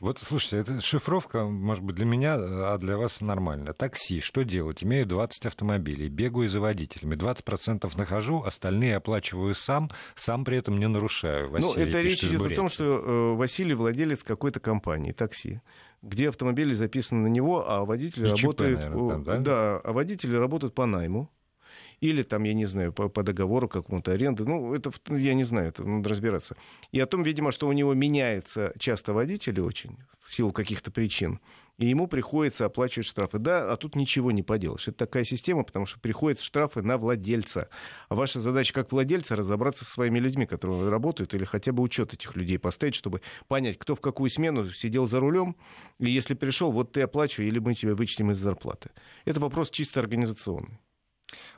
Вот, 0.00 0.18
слушайте, 0.20 0.58
эта 0.58 0.80
шифровка, 0.80 1.44
может 1.44 1.82
быть, 1.82 1.96
для 1.96 2.04
меня, 2.04 2.34
а 2.36 2.78
для 2.78 2.96
вас 2.96 3.20
нормально. 3.20 3.72
Такси, 3.72 4.20
что 4.20 4.42
делать? 4.42 4.84
Имею 4.84 5.06
20 5.06 5.46
автомобилей, 5.46 6.08
бегаю 6.08 6.48
за 6.48 6.60
водителями, 6.60 7.14
20% 7.14 7.90
нахожу, 7.96 8.42
остальные 8.42 8.96
оплачиваю 8.96 9.54
сам, 9.54 9.90
сам 10.14 10.44
при 10.44 10.58
этом 10.58 10.78
не 10.78 10.88
нарушаю. 10.88 11.46
Ну, 11.46 11.52
Василий 11.52 11.84
ну, 11.84 11.88
это 11.88 12.00
речь 12.00 12.24
идет 12.24 12.52
о 12.52 12.54
том, 12.54 12.68
что 12.68 12.84
э, 12.84 13.34
Василий 13.34 13.74
владелец 13.74 14.22
какой-то 14.22 14.60
компании, 14.60 15.12
такси 15.12 15.60
где 16.02 16.28
автомобили 16.28 16.72
записаны 16.72 17.22
на 17.22 17.26
него, 17.26 17.68
а 17.68 17.84
водители 17.84 18.26
И 18.26 18.30
работают, 18.30 18.78
ЧП, 18.78 18.84
наверное, 18.84 19.10
там, 19.10 19.24
да? 19.24 19.38
да, 19.38 19.80
а 19.82 19.92
водители 19.92 20.36
работают 20.36 20.74
по 20.74 20.86
найму 20.86 21.30
или 22.00 22.22
там, 22.22 22.44
я 22.44 22.54
не 22.54 22.66
знаю, 22.66 22.92
по, 22.92 23.08
по 23.08 23.22
договору 23.22 23.68
какому-то 23.68 24.12
аренды. 24.12 24.44
Ну, 24.44 24.74
это, 24.74 24.92
я 25.10 25.34
не 25.34 25.44
знаю, 25.44 25.68
это 25.68 25.84
надо 25.84 26.08
разбираться. 26.08 26.56
И 26.92 27.00
о 27.00 27.06
том, 27.06 27.22
видимо, 27.22 27.50
что 27.50 27.68
у 27.68 27.72
него 27.72 27.94
меняется 27.94 28.72
часто 28.78 29.12
водители 29.12 29.60
очень, 29.60 29.98
в 30.20 30.34
силу 30.34 30.52
каких-то 30.52 30.90
причин, 30.90 31.40
и 31.78 31.86
ему 31.86 32.08
приходится 32.08 32.64
оплачивать 32.64 33.06
штрафы. 33.06 33.38
Да, 33.38 33.72
а 33.72 33.76
тут 33.76 33.94
ничего 33.94 34.32
не 34.32 34.42
поделаешь. 34.42 34.88
Это 34.88 34.98
такая 34.98 35.24
система, 35.24 35.62
потому 35.62 35.86
что 35.86 36.00
приходят 36.00 36.40
штрафы 36.40 36.82
на 36.82 36.98
владельца. 36.98 37.68
А 38.08 38.14
ваша 38.14 38.40
задача 38.40 38.74
как 38.74 38.90
владельца 38.90 39.36
разобраться 39.36 39.84
со 39.84 39.92
своими 39.92 40.18
людьми, 40.18 40.44
которые 40.44 40.88
работают, 40.88 41.34
или 41.34 41.44
хотя 41.44 41.72
бы 41.72 41.82
учет 41.82 42.12
этих 42.12 42.34
людей 42.34 42.58
поставить, 42.58 42.96
чтобы 42.96 43.22
понять, 43.46 43.78
кто 43.78 43.94
в 43.94 44.00
какую 44.00 44.28
смену 44.28 44.68
сидел 44.70 45.06
за 45.06 45.20
рулем, 45.20 45.56
и 45.98 46.10
если 46.10 46.34
пришел, 46.34 46.72
вот 46.72 46.92
ты 46.92 47.02
оплачивай, 47.02 47.46
или 47.46 47.60
мы 47.60 47.74
тебя 47.74 47.94
вычтем 47.94 48.32
из 48.32 48.38
зарплаты. 48.38 48.90
Это 49.24 49.38
вопрос 49.40 49.70
чисто 49.70 50.00
организационный. 50.00 50.80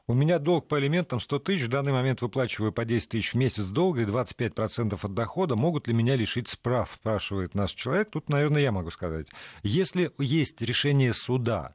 У 0.06 0.14
меня 0.14 0.38
долг 0.38 0.66
по 0.66 0.78
элементам 0.80 1.20
100 1.20 1.38
тысяч, 1.40 1.64
в 1.64 1.68
данный 1.68 1.92
момент 1.92 2.20
выплачиваю 2.20 2.72
по 2.72 2.84
10 2.84 3.08
тысяч 3.08 3.32
в 3.32 3.36
месяц 3.36 3.64
долга 3.66 4.02
и 4.02 4.04
25% 4.04 4.98
от 5.00 5.14
дохода. 5.14 5.54
Могут 5.54 5.86
ли 5.86 5.94
меня 5.94 6.16
лишить 6.16 6.48
справ, 6.48 6.90
спрашивает 7.00 7.54
наш 7.54 7.72
человек. 7.72 8.10
Тут, 8.10 8.28
наверное, 8.28 8.62
я 8.62 8.72
могу 8.72 8.90
сказать. 8.90 9.28
Если 9.62 10.10
есть 10.18 10.60
решение 10.62 11.14
суда 11.14 11.74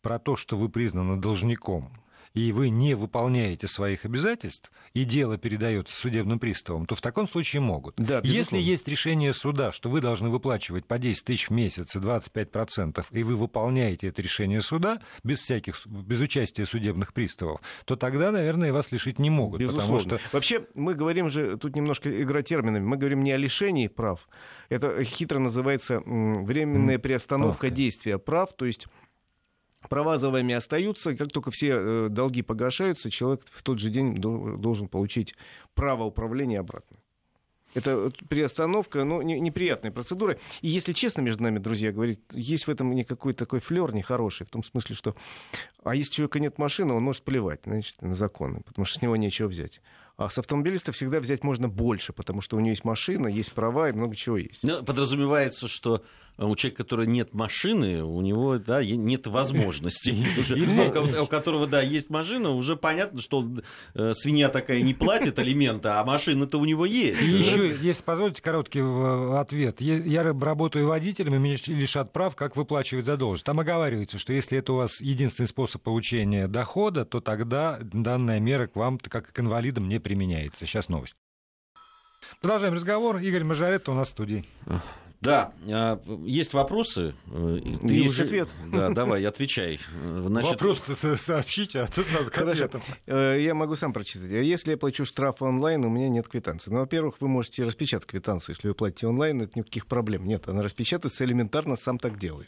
про 0.00 0.18
то, 0.18 0.36
что 0.36 0.56
вы 0.56 0.68
признаны 0.68 1.20
должником, 1.20 1.92
и 2.34 2.50
вы 2.52 2.68
не 2.68 2.94
выполняете 2.94 3.66
своих 3.66 4.04
обязательств, 4.04 4.70
и 4.92 5.04
дело 5.04 5.38
передается 5.38 5.96
судебным 5.96 6.38
приставам, 6.38 6.86
то 6.86 6.94
в 6.94 7.00
таком 7.00 7.28
случае 7.28 7.60
могут. 7.60 7.94
Да, 7.96 8.20
Если 8.24 8.58
есть 8.58 8.86
решение 8.88 9.32
суда, 9.32 9.72
что 9.72 9.88
вы 9.88 10.00
должны 10.00 10.28
выплачивать 10.28 10.84
по 10.84 10.98
10 10.98 11.24
тысяч 11.24 11.48
в 11.48 11.52
месяц 11.52 11.94
и 11.94 11.98
25%, 11.98 13.04
и 13.10 13.22
вы 13.22 13.36
выполняете 13.36 14.08
это 14.08 14.20
решение 14.20 14.60
суда 14.62 15.00
без 15.22 15.40
всяких, 15.40 15.86
без 15.86 16.20
участия 16.20 16.66
судебных 16.66 17.12
приставов, 17.12 17.60
то 17.84 17.96
тогда, 17.96 18.32
наверное, 18.32 18.72
вас 18.72 18.90
лишить 18.90 19.18
не 19.18 19.30
могут. 19.30 19.60
Безусловно. 19.60 19.98
Потому 19.98 20.18
что... 20.18 20.28
Вообще, 20.32 20.66
мы 20.74 20.94
говорим 20.94 21.30
же, 21.30 21.56
тут 21.56 21.76
немножко 21.76 22.22
игра 22.22 22.42
терминами, 22.42 22.84
мы 22.84 22.96
говорим 22.96 23.22
не 23.22 23.32
о 23.32 23.36
лишении 23.36 23.86
прав, 23.86 24.28
это 24.68 25.04
хитро 25.04 25.38
называется 25.38 26.00
временная 26.04 26.98
приостановка 26.98 27.60
Правка. 27.60 27.76
действия 27.76 28.18
прав, 28.18 28.54
то 28.56 28.64
есть 28.64 28.88
Права 29.88 30.14
остаются, 30.14 31.14
как 31.14 31.30
только 31.30 31.50
все 31.50 31.76
э, 31.76 32.08
долги 32.08 32.42
погашаются, 32.42 33.10
человек 33.10 33.42
в 33.50 33.62
тот 33.62 33.78
же 33.78 33.90
день 33.90 34.16
должен 34.16 34.88
получить 34.88 35.34
право 35.74 36.04
управления 36.04 36.60
обратно. 36.60 36.98
Это 37.74 38.12
приостановка, 38.28 39.02
ну, 39.02 39.20
неприятная 39.20 39.90
процедура. 39.90 40.38
И 40.62 40.68
если 40.68 40.92
честно 40.92 41.22
между 41.22 41.42
нами, 41.42 41.58
друзья, 41.58 41.90
говорить, 41.90 42.20
есть 42.32 42.66
в 42.66 42.70
этом 42.70 42.92
не 42.94 43.02
какой-то 43.02 43.40
такой 43.40 43.58
флер 43.58 43.92
нехороший, 43.92 44.46
в 44.46 44.50
том 44.50 44.62
смысле, 44.62 44.94
что 44.94 45.16
а 45.82 45.96
если 45.96 46.12
у 46.12 46.14
человека 46.14 46.38
нет 46.38 46.58
машины, 46.58 46.94
он 46.94 47.02
может 47.02 47.22
плевать 47.22 47.62
значит, 47.64 48.00
на 48.00 48.14
законы, 48.14 48.60
потому 48.64 48.84
что 48.84 49.00
с 49.00 49.02
него 49.02 49.16
нечего 49.16 49.48
взять. 49.48 49.80
А 50.16 50.28
с 50.28 50.38
автомобилиста 50.38 50.92
всегда 50.92 51.18
взять 51.18 51.42
можно 51.42 51.68
больше, 51.68 52.12
потому 52.12 52.40
что 52.40 52.56
у 52.56 52.60
него 52.60 52.70
есть 52.70 52.84
машина, 52.84 53.26
есть 53.26 53.52
права 53.52 53.88
и 53.88 53.92
много 53.92 54.14
чего 54.14 54.36
есть. 54.36 54.62
Ну, 54.62 54.84
подразумевается, 54.84 55.66
что 55.66 56.04
у 56.36 56.54
человека, 56.56 56.82
который 56.82 57.06
нет 57.06 57.32
машины, 57.32 58.02
у 58.02 58.20
него 58.20 58.58
да, 58.58 58.84
нет 58.84 59.26
возможности. 59.26 60.10
У 61.20 61.26
которого, 61.26 61.66
да, 61.66 61.80
есть 61.80 62.10
машина, 62.10 62.50
уже 62.50 62.76
понятно, 62.76 63.20
что 63.20 63.48
э, 63.94 64.12
свинья 64.14 64.48
такая 64.48 64.82
не 64.82 64.94
платит 64.94 65.38
алименты, 65.38 65.90
а 65.90 66.04
машина-то 66.04 66.58
у 66.58 66.64
него 66.64 66.86
есть. 66.86 67.22
И 67.22 67.26
еще, 67.26 67.76
если 67.80 68.02
позволите, 68.02 68.42
короткий 68.42 68.80
ответ. 69.38 69.80
Я 69.80 70.22
работаю 70.22 70.88
водителем, 70.88 71.36
и 71.36 71.38
меня 71.38 71.56
лишат 71.66 72.12
прав, 72.12 72.34
как 72.34 72.56
выплачивать 72.56 73.04
задолженность. 73.04 73.44
Там 73.44 73.60
оговаривается, 73.60 74.18
что 74.18 74.32
если 74.32 74.58
это 74.58 74.72
у 74.72 74.76
вас 74.76 75.00
единственный 75.00 75.46
способ 75.46 75.82
получения 75.82 76.48
дохода, 76.48 77.04
то 77.04 77.20
тогда 77.20 77.78
данная 77.80 78.40
мера 78.40 78.66
к 78.66 78.74
вам, 78.74 78.98
как 78.98 79.32
к 79.32 79.40
инвалидам, 79.40 79.88
не 79.88 80.00
применяется. 80.04 80.66
Сейчас 80.66 80.88
новость. 80.88 81.16
Продолжаем 82.40 82.74
разговор. 82.74 83.16
Игорь 83.16 83.42
Мажоретто 83.42 83.90
у 83.90 83.94
нас 83.94 84.08
в 84.08 84.10
студии. 84.12 84.44
Да, 85.24 85.52
а, 85.66 86.00
есть 86.26 86.52
вопросы. 86.52 87.14
Э, 87.32 87.58
ты 87.80 87.94
есть 87.94 88.14
уже... 88.14 88.24
ответ. 88.24 88.48
Да, 88.70 88.90
давай, 88.90 89.24
отвечай. 89.24 89.80
Значит... 90.26 90.50
Вопрос 90.50 90.82
сообщите, 91.18 91.80
а 91.80 91.86
то 91.86 92.02
сразу 92.02 92.30
к 92.30 92.38
ответам. 92.38 92.82
Э, 93.06 93.38
я 93.40 93.54
могу 93.54 93.74
сам 93.74 93.94
прочитать. 93.94 94.30
Если 94.30 94.72
я 94.72 94.76
плачу 94.76 95.06
штраф 95.06 95.40
онлайн, 95.40 95.84
у 95.86 95.88
меня 95.88 96.10
нет 96.10 96.28
квитанции. 96.28 96.70
Ну, 96.70 96.80
во-первых, 96.80 97.16
вы 97.20 97.28
можете 97.28 97.64
распечатать 97.64 98.06
квитанцию. 98.06 98.54
Если 98.54 98.68
вы 98.68 98.74
платите 98.74 99.06
онлайн, 99.06 99.40
это 99.40 99.58
никаких 99.58 99.86
проблем 99.86 100.26
нет. 100.26 100.46
Она 100.46 100.62
распечатается 100.62 101.24
элементарно, 101.24 101.76
сам 101.76 101.98
так 101.98 102.18
делаю. 102.18 102.46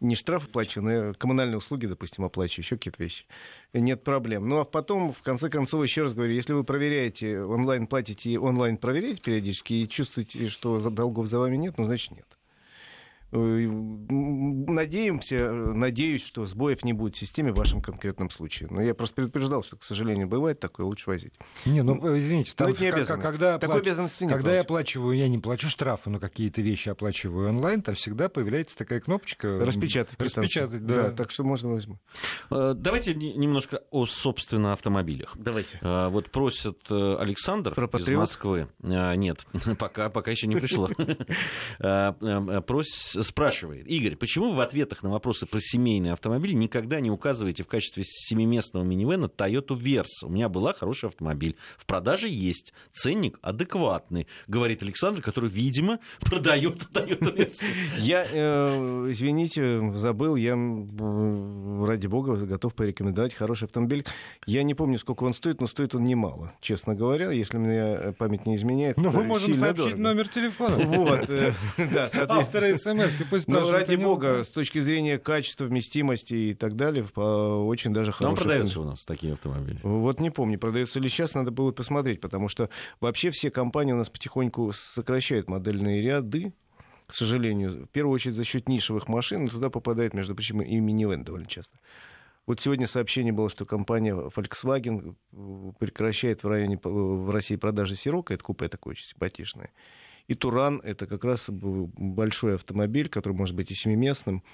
Не 0.00 0.14
штраф 0.14 0.48
плачу, 0.48 0.82
но 0.82 1.14
коммунальные 1.14 1.56
услуги, 1.56 1.86
допустим, 1.86 2.24
оплачиваю, 2.24 2.64
еще 2.64 2.76
какие-то 2.76 3.02
вещи. 3.02 3.24
Нет 3.72 4.04
проблем. 4.04 4.48
Ну, 4.48 4.58
а 4.58 4.64
потом, 4.64 5.14
в 5.14 5.22
конце 5.22 5.48
концов, 5.48 5.82
еще 5.82 6.02
раз 6.02 6.12
говорю, 6.12 6.32
если 6.32 6.52
вы 6.52 6.64
проверяете 6.64 7.40
онлайн, 7.40 7.86
платите 7.86 8.38
онлайн 8.38 8.76
проверяете 8.76 9.22
периодически 9.22 9.72
и 9.74 9.88
чувствуете, 9.88 10.48
что 10.50 10.78
долгов 10.90 11.26
за 11.26 11.38
вами 11.38 11.56
нет, 11.56 11.78
ну, 11.78 11.86
значит, 11.86 12.17
надеемся, 13.30 15.52
надеюсь, 15.52 16.24
что 16.24 16.46
сбоев 16.46 16.82
не 16.84 16.94
будет 16.94 17.16
в 17.16 17.18
системе 17.18 17.52
в 17.52 17.56
вашем 17.56 17.82
конкретном 17.82 18.30
случае. 18.30 18.68
Но 18.70 18.80
я 18.80 18.94
просто 18.94 19.16
предупреждал, 19.16 19.62
что, 19.62 19.76
к 19.76 19.84
сожалению, 19.84 20.28
бывает 20.28 20.60
такое, 20.60 20.86
лучше 20.86 21.10
возить. 21.10 21.34
Не, 21.66 21.82
ну, 21.82 22.16
извините, 22.16 22.54
там, 22.56 22.68
это 22.68 22.80
не 22.80 22.88
обязанность. 22.88 23.26
когда, 23.26 23.58
Такой 23.58 23.76
плач... 23.76 23.86
обязанности 23.86 24.24
нет. 24.24 24.32
Когда 24.32 24.54
я 24.54 24.62
оплачиваю, 24.62 25.14
я 25.16 25.28
не 25.28 25.38
плачу 25.38 25.68
штрафы, 25.68 26.08
но 26.08 26.18
какие-то 26.18 26.62
вещи 26.62 26.88
оплачиваю 26.88 27.50
онлайн, 27.50 27.82
там 27.82 27.94
всегда 27.94 28.30
появляется 28.30 28.78
такая 28.78 29.00
кнопочка. 29.00 29.58
Распечатать. 29.58 30.18
Распечатать, 30.18 30.86
да. 30.86 30.94
да. 30.94 31.10
Так 31.10 31.30
что 31.30 31.44
можно 31.44 31.68
возьму. 31.70 31.98
Э, 32.50 32.72
давайте 32.74 33.14
немножко 33.14 33.82
о, 33.90 34.06
собственно, 34.06 34.72
автомобилях. 34.72 35.36
Давайте. 35.36 35.78
Э, 35.82 36.08
вот 36.08 36.30
просит 36.30 36.90
Александр 36.90 37.74
Про 37.74 37.90
из 37.98 38.08
Москвы. 38.08 38.68
Нет, 38.82 39.44
пока, 39.78 40.08
пока 40.08 40.30
еще 40.30 40.46
не 40.46 40.56
пришло. 40.56 40.88
Просит 42.66 43.17
спрашивает, 43.22 43.86
Игорь, 43.86 44.16
почему 44.16 44.52
в 44.52 44.60
ответах 44.60 45.02
на 45.02 45.10
вопросы 45.10 45.46
про 45.46 45.58
семейный 45.60 46.12
автомобиль 46.12 46.54
никогда 46.54 47.00
не 47.00 47.10
указываете 47.10 47.64
в 47.64 47.66
качестве 47.66 48.02
семиместного 48.04 48.84
минивэна 48.84 49.26
Toyota 49.26 49.78
Versa? 49.78 50.24
У 50.24 50.28
меня 50.28 50.48
была 50.48 50.72
хороший 50.72 51.08
автомобиль. 51.08 51.56
В 51.76 51.86
продаже 51.86 52.28
есть. 52.28 52.72
Ценник 52.90 53.38
адекватный, 53.42 54.26
говорит 54.46 54.82
Александр, 54.82 55.22
который, 55.22 55.50
видимо, 55.50 56.00
продает 56.20 56.78
Toyota 56.92 57.34
Versa. 57.34 57.64
Я, 57.98 58.26
э, 58.30 59.08
извините, 59.10 59.92
забыл, 59.94 60.36
я, 60.36 60.52
ради 60.52 62.06
бога, 62.06 62.36
готов 62.36 62.74
порекомендовать 62.74 63.34
хороший 63.34 63.64
автомобиль. 63.64 64.04
Я 64.46 64.62
не 64.62 64.74
помню, 64.74 64.98
сколько 64.98 65.24
он 65.24 65.34
стоит, 65.34 65.60
но 65.60 65.66
стоит 65.66 65.94
он 65.94 66.04
немало, 66.04 66.52
честно 66.60 66.94
говоря, 66.94 67.30
если 67.30 67.58
мне 67.58 68.12
память 68.12 68.46
не 68.46 68.56
изменяет. 68.56 68.96
Ну, 68.96 69.10
мы 69.10 69.24
можем 69.24 69.54
сообщить 69.54 69.96
номер 69.96 70.28
телефона. 70.28 70.76
Вот, 70.76 71.30
э, 71.30 71.52
да, 71.76 72.08
соответственно. 72.08 73.07
Смс 73.08 73.26
пусть 73.30 73.48
Ну, 73.48 73.70
ради 73.70 73.96
бога, 73.96 74.42
с 74.42 74.48
точки 74.48 74.78
зрения 74.78 75.18
качества, 75.18 75.64
вместимости 75.64 76.34
и 76.34 76.54
так 76.54 76.76
далее, 76.76 77.04
очень 77.04 77.92
даже 77.92 78.12
хороший. 78.12 78.36
Там 78.36 78.44
продаются 78.44 78.80
у 78.80 78.84
нас 78.84 79.04
такие 79.04 79.32
автомобили? 79.34 79.80
Вот 79.82 80.20
не 80.20 80.30
помню, 80.30 80.58
продается 80.58 81.00
ли 81.00 81.08
сейчас, 81.08 81.34
надо 81.34 81.50
будет 81.50 81.76
посмотреть, 81.76 82.20
потому 82.20 82.48
что 82.48 82.70
вообще 83.00 83.30
все 83.30 83.50
компании 83.50 83.92
у 83.92 83.96
нас 83.96 84.08
потихоньку 84.10 84.72
сокращают 84.72 85.48
модельные 85.48 86.02
ряды, 86.02 86.52
к 87.06 87.14
сожалению, 87.14 87.86
в 87.86 87.88
первую 87.88 88.14
очередь 88.14 88.34
за 88.34 88.44
счет 88.44 88.68
нишевых 88.68 89.08
машин, 89.08 89.46
и 89.46 89.48
туда 89.48 89.70
попадает, 89.70 90.12
между 90.12 90.34
прочим, 90.34 90.60
и 90.60 90.78
минивэн 90.78 91.24
довольно 91.24 91.46
часто. 91.46 91.78
Вот 92.46 92.60
сегодня 92.60 92.86
сообщение 92.86 93.32
было, 93.32 93.48
что 93.50 93.66
компания 93.66 94.14
Volkswagen 94.14 95.14
прекращает 95.78 96.42
в 96.42 96.48
районе 96.48 96.78
в 96.82 97.30
России 97.30 97.56
продажи 97.56 97.94
Сирока, 97.94 98.34
это 98.34 98.42
купе 98.42 98.68
такое 98.68 98.92
очень 98.92 99.06
симпатичное. 99.06 99.70
И 100.28 100.34
Туран— 100.34 100.80
это 100.84 101.06
как 101.06 101.24
раз 101.24 101.46
большой 101.48 102.56
автомобиль, 102.56 103.08
который 103.08 103.32
может 103.32 103.56
быть 103.56 103.70
и 103.70 103.74
семиместным, 103.74 104.44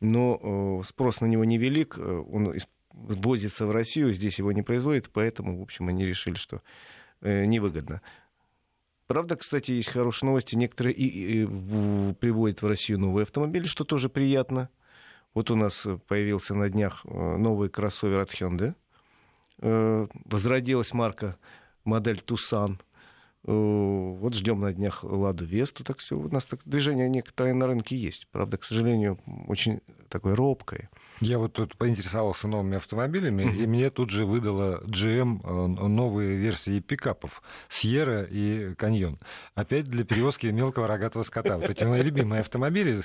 но 0.00 0.80
э, 0.80 0.86
спрос 0.86 1.20
на 1.20 1.26
него 1.26 1.44
невелик, 1.44 1.98
э, 1.98 2.02
он 2.02 2.54
возится 2.92 3.66
в 3.66 3.72
Россию, 3.72 4.12
здесь 4.12 4.38
его 4.38 4.52
не 4.52 4.62
производят, 4.62 5.10
поэтому, 5.12 5.58
в 5.58 5.62
общем, 5.62 5.88
они 5.88 6.06
решили, 6.06 6.36
что 6.36 6.62
э, 7.20 7.46
невыгодно. 7.46 8.00
Правда, 9.08 9.34
кстати, 9.34 9.72
есть 9.72 9.90
хорошие 9.90 10.28
новости. 10.28 10.54
Некоторые 10.54 10.94
и, 10.94 11.40
и, 11.40 11.44
в, 11.44 12.14
приводят 12.14 12.62
в 12.62 12.66
Россию 12.68 13.00
новые 13.00 13.24
автомобили, 13.24 13.66
что 13.66 13.84
тоже 13.84 14.08
приятно. 14.08 14.70
Вот 15.34 15.50
у 15.50 15.56
нас 15.56 15.86
появился 16.06 16.54
на 16.54 16.70
днях 16.70 17.04
новый 17.04 17.68
кроссовер 17.68 18.20
от 18.20 18.30
Hyundai. 18.30 18.74
Возродилась 19.58 20.94
марка 20.94 21.36
модель 21.84 22.22
Tucson. 22.24 22.78
Вот 23.46 24.34
ждем 24.34 24.60
на 24.60 24.72
днях 24.72 25.04
Ладу 25.04 25.44
Весту. 25.44 25.84
Так 25.84 25.98
все, 25.98 26.16
у 26.16 26.28
нас 26.28 26.44
так, 26.44 26.60
движение 26.64 27.08
некоторое 27.08 27.52
на 27.52 27.66
рынке 27.66 27.96
есть. 27.96 28.26
Правда, 28.32 28.56
к 28.56 28.64
сожалению, 28.64 29.18
очень 29.48 29.80
такое 30.08 30.34
робкое. 30.34 30.88
Я 31.20 31.38
вот 31.38 31.52
тут 31.52 31.76
поинтересовался 31.76 32.48
новыми 32.48 32.76
автомобилями, 32.76 33.44
mm-hmm. 33.44 33.62
и 33.62 33.66
мне 33.66 33.90
тут 33.90 34.10
же 34.10 34.24
выдала 34.24 34.82
GM 34.84 35.40
э, 35.42 35.86
новые 35.88 36.36
версии 36.36 36.80
пикапов 36.80 37.42
Сьерра 37.68 38.24
и 38.24 38.74
Каньон. 38.74 39.18
Опять 39.54 39.86
для 39.86 40.04
перевозки 40.04 40.46
мелкого 40.46 40.86
рогатого 40.86 41.22
скота. 41.22 41.56
Вот 41.56 41.70
эти 41.70 41.84
мои 41.84 42.02
любимые 42.02 42.40
автомобили, 42.40 43.00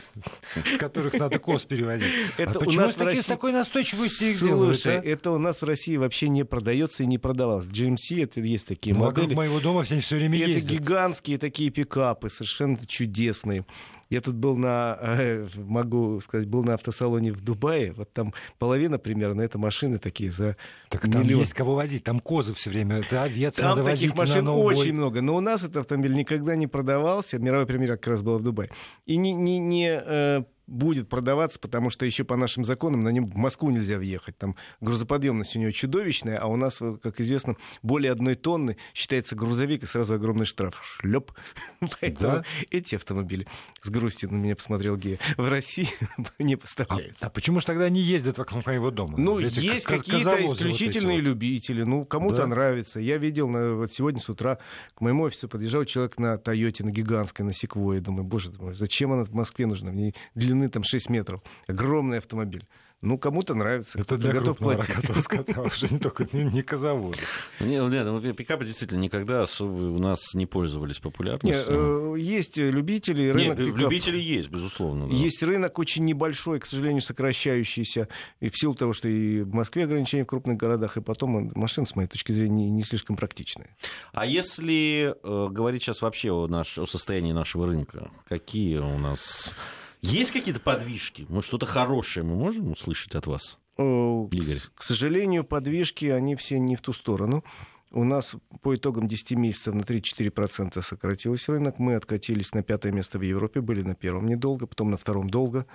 в 0.56 0.78
которых 0.78 1.14
надо 1.20 1.40
коз 1.40 1.66
перевозить. 1.66 2.12
Это 2.38 2.52
а 2.52 2.60
почему 2.60 2.84
у 2.84 2.88
нас 2.88 2.96
такие, 2.96 3.10
России... 3.10 3.22
с 3.22 3.26
такой 3.26 3.52
настойчивостью 3.52 4.30
их 4.30 4.40
делают? 4.40 4.76
Слушай, 4.80 5.00
а? 5.00 5.04
это 5.04 5.32
у 5.32 5.38
нас 5.38 5.62
в 5.62 5.66
России 5.66 5.98
вообще 5.98 6.30
не 6.30 6.44
продается 6.44 7.04
и 7.04 7.06
не 7.06 7.18
продавалось. 7.18 7.66
GMC, 7.66 8.24
это 8.24 8.40
есть 8.42 8.68
такие 8.68 8.96
ну, 8.96 9.06
модели. 9.06 9.22
Вокруг 9.22 9.38
моего 9.38 9.60
дома 9.60 9.84
все, 9.84 10.00
все 10.00 10.18
время 10.30 10.46
это 10.46 10.54
ездят. 10.54 10.72
Это 10.72 10.82
гигантские 10.82 11.38
такие 11.38 11.70
пикапы, 11.70 12.30
совершенно 12.30 12.78
чудесные. 12.86 13.66
Я 14.10 14.22
тут 14.22 14.36
был 14.36 14.58
на, 14.58 14.98
э, 15.02 15.48
могу 15.56 16.20
сказать, 16.20 16.48
был 16.48 16.64
на 16.64 16.74
автосалоне 16.74 17.32
в 17.32 17.42
Дубае. 17.42 17.94
Вот 17.94 18.12
там 18.12 18.34
половина 18.58 18.98
примерно 18.98 19.42
это 19.42 19.60
машины 19.60 20.00
такие 20.00 20.32
за 20.32 20.58
Так 20.90 21.02
там 21.02 21.22
миллион. 21.22 21.42
есть 21.42 21.54
кого 21.54 21.76
возить, 21.76 22.04
там 22.04 22.20
козы 22.20 22.56
все 22.56 22.72
время, 22.72 22.98
это 22.98 23.22
овец 23.24 23.56
там 23.56 23.66
надо 23.66 23.84
таких 23.84 24.16
возить 24.16 24.18
машин 24.18 24.46
на 24.46 24.56
очень 24.56 24.94
много. 24.94 25.22
Но 25.22 25.36
у 25.36 25.42
нас 25.42 25.64
этот 25.64 25.78
автомобиль 25.78 26.14
никогда 26.14 26.56
не 26.56 26.66
продавался. 26.66 27.38
Мировой 27.38 27.68
премьера 27.68 27.98
как 27.98 28.08
раз 28.08 28.22
была 28.24 28.40
в 28.40 28.44
Дубае. 28.44 28.72
И 29.06 29.16
не, 29.16 29.34
не, 29.34 29.60
не 29.60 30.02
э, 30.04 30.44
будет 30.70 31.10
продаваться, 31.10 31.60
потому 31.60 31.90
что 31.90 32.06
еще 32.06 32.24
по 32.24 32.36
нашим 32.36 32.64
законам 32.64 33.02
на 33.02 33.10
нем 33.10 33.26
в 33.26 33.36
Москву 33.36 33.70
нельзя 33.72 33.98
въехать. 33.98 34.38
Там 34.38 34.56
грузоподъемность 34.82 35.56
у 35.56 35.60
него 35.60 35.72
чудовищная, 35.72 36.38
а 36.38 36.48
у 36.48 36.56
нас, 36.56 36.80
как 37.02 37.20
известно, 37.20 37.56
более 37.82 38.12
одной 38.12 38.36
тонны 38.36 38.78
считается 38.94 39.36
грузовик 39.36 39.84
и 39.84 39.86
сразу 39.86 40.14
огромный 40.14 40.46
штраф. 40.46 40.80
Шлеп. 40.82 41.32
Поэтому 42.00 42.38
да? 42.38 42.44
эти 42.70 42.96
автомобили, 42.96 43.48
с 43.82 43.90
грустью 43.90 44.32
на 44.32 44.38
меня 44.38 44.56
посмотрел 44.56 44.96
Гея, 44.96 45.20
в 45.38 45.50
России 45.50 45.90
не 46.40 46.56
поставляются. 46.56 47.26
А, 47.26 47.28
а 47.28 47.30
почему 47.30 47.60
же 47.60 47.66
тогда 47.66 47.86
они 47.86 48.02
ездят 48.02 48.38
вокруг 48.38 48.66
моего 48.66 48.92
дома? 48.92 49.18
Ну, 49.18 49.40
Эти 49.40 49.60
есть 49.60 49.86
какие-то 49.86 50.46
исключительные 50.46 51.18
вот 51.18 51.26
любители. 51.26 51.84
Ну, 51.84 52.06
кому-то 52.06 52.38
да? 52.38 52.48
нравится. 52.48 53.00
Я 53.00 53.18
видел, 53.18 53.50
на, 53.50 53.76
вот 53.76 53.92
сегодня 53.92 54.20
с 54.20 54.30
утра 54.30 54.60
к 54.94 55.02
моему 55.02 55.24
офису 55.24 55.50
подъезжал 55.50 55.86
человек 55.86 56.18
на 56.18 56.38
Тойоте, 56.38 56.84
на 56.84 56.92
гигантской, 56.92 57.46
на 57.46 57.54
Секвое. 57.54 58.00
Думаю, 58.00 58.24
боже 58.24 58.52
мой, 58.60 58.74
зачем 58.74 59.12
она 59.12 59.24
в 59.24 59.34
Москве 59.34 59.66
нужна? 59.66 59.92
Мне 59.92 60.14
длина 60.36 60.59
длины 60.60 60.70
там 60.70 60.84
6 60.84 61.10
метров. 61.10 61.42
Огромный 61.68 62.18
автомобиль. 62.18 62.66
Ну, 63.02 63.18
кому-то 63.18 63.56
нравится, 63.56 63.98
Это 63.98 64.18
для 64.18 64.34
готов 64.34 64.58
платить. 64.58 64.94
скота, 65.24 65.62
уже 65.62 65.88
не 65.90 66.00
только 66.00 66.28
не, 66.34 66.44
не 66.44 66.62
козаводы. 66.62 67.18
Нет, 67.62 67.90
нет, 67.90 68.06
ну, 68.06 68.34
пикапы 68.34 68.66
действительно 68.66 69.00
никогда 69.00 69.44
особо 69.44 69.72
у 69.72 70.00
нас 70.00 70.20
не 70.34 70.46
пользовались 70.46 71.00
популярностью. 71.00 72.18
Нет, 72.18 72.26
есть 72.26 72.58
любители, 72.58 73.30
рынок 73.30 73.58
нет, 73.58 73.68
любители 73.68 74.18
есть, 74.18 74.50
безусловно. 74.50 75.08
Да. 75.08 75.16
Есть 75.16 75.42
рынок 75.42 75.80
очень 75.80 76.04
небольшой, 76.04 76.60
к 76.60 76.66
сожалению, 76.66 77.02
сокращающийся, 77.02 78.10
и 78.42 78.50
в 78.50 78.58
силу 78.58 78.76
того, 78.76 78.92
что 78.92 79.08
и 79.08 79.44
в 79.44 79.54
Москве 79.54 79.86
ограничения 79.86 80.26
в 80.26 80.28
крупных 80.28 80.58
городах, 80.58 80.98
и 80.98 81.02
потом 81.02 81.54
машины, 81.56 81.88
с 81.88 81.96
моей 81.96 82.10
точки 82.10 82.34
зрения, 82.34 82.66
не, 82.66 82.70
не 82.70 82.84
слишком 82.84 83.16
практичные. 83.16 83.78
А 84.12 84.26
если 84.26 85.16
э, 85.24 85.48
говорить 85.50 85.84
сейчас 85.84 86.02
вообще 86.02 86.34
о, 86.34 86.48
наш, 86.48 86.78
о 86.78 86.86
состоянии 86.86 87.32
нашего 87.32 87.66
рынка, 87.66 88.12
какие 88.28 88.76
у 88.80 88.98
нас 88.98 89.56
есть 90.02 90.32
какие-то 90.32 90.60
подвижки? 90.60 91.26
Может, 91.30 91.48
что-то 91.48 91.66
хорошее 91.66 92.26
мы 92.26 92.36
можем 92.36 92.72
услышать 92.72 93.16
от 93.16 93.28
вас? 93.28 93.60
Игорь. 93.78 94.60
К 94.76 94.84
сожалению, 94.84 95.44
подвижки, 95.44 96.06
они 96.06 96.36
все 96.36 96.60
не 96.60 96.76
в 96.76 96.82
ту 96.82 96.94
сторону. 96.94 97.44
У 97.92 98.04
нас 98.04 98.36
по 98.62 98.76
итогам 98.76 99.08
10 99.08 99.32
месяцев 99.32 99.74
на 99.74 99.82
3-4% 99.82 100.82
сократился 100.84 101.54
рынок. 101.54 101.80
Мы 101.80 101.96
откатились 101.96 102.54
на 102.54 102.62
пятое 102.62 102.92
место 102.92 103.18
в 103.18 103.22
Европе, 103.24 103.62
были 103.62 103.82
на 103.82 103.96
первом 103.96 104.28
недолго, 104.28 104.68
потом 104.68 104.92
на 104.92 104.98
втором 104.98 105.30
долго. 105.30 105.66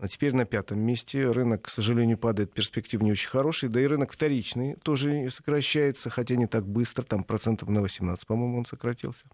А 0.00 0.08
теперь 0.08 0.34
на 0.34 0.46
пятом 0.46 0.80
месте. 0.80 1.30
Рынок, 1.30 1.62
к 1.62 1.68
сожалению, 1.68 2.16
падает, 2.16 2.52
перспектив 2.52 3.02
не 3.02 3.12
очень 3.12 3.28
хороший. 3.28 3.68
Да 3.68 3.78
и 3.78 3.86
рынок 3.86 4.12
вторичный 4.12 4.76
тоже 4.82 5.28
сокращается, 5.30 6.08
хотя 6.08 6.34
не 6.34 6.46
так 6.46 6.66
быстро, 6.66 7.02
там 7.02 7.24
процентов 7.24 7.68
на 7.68 7.82
18, 7.82 8.26
по-моему, 8.26 8.58
он 8.58 8.64
сократился. 8.64 9.26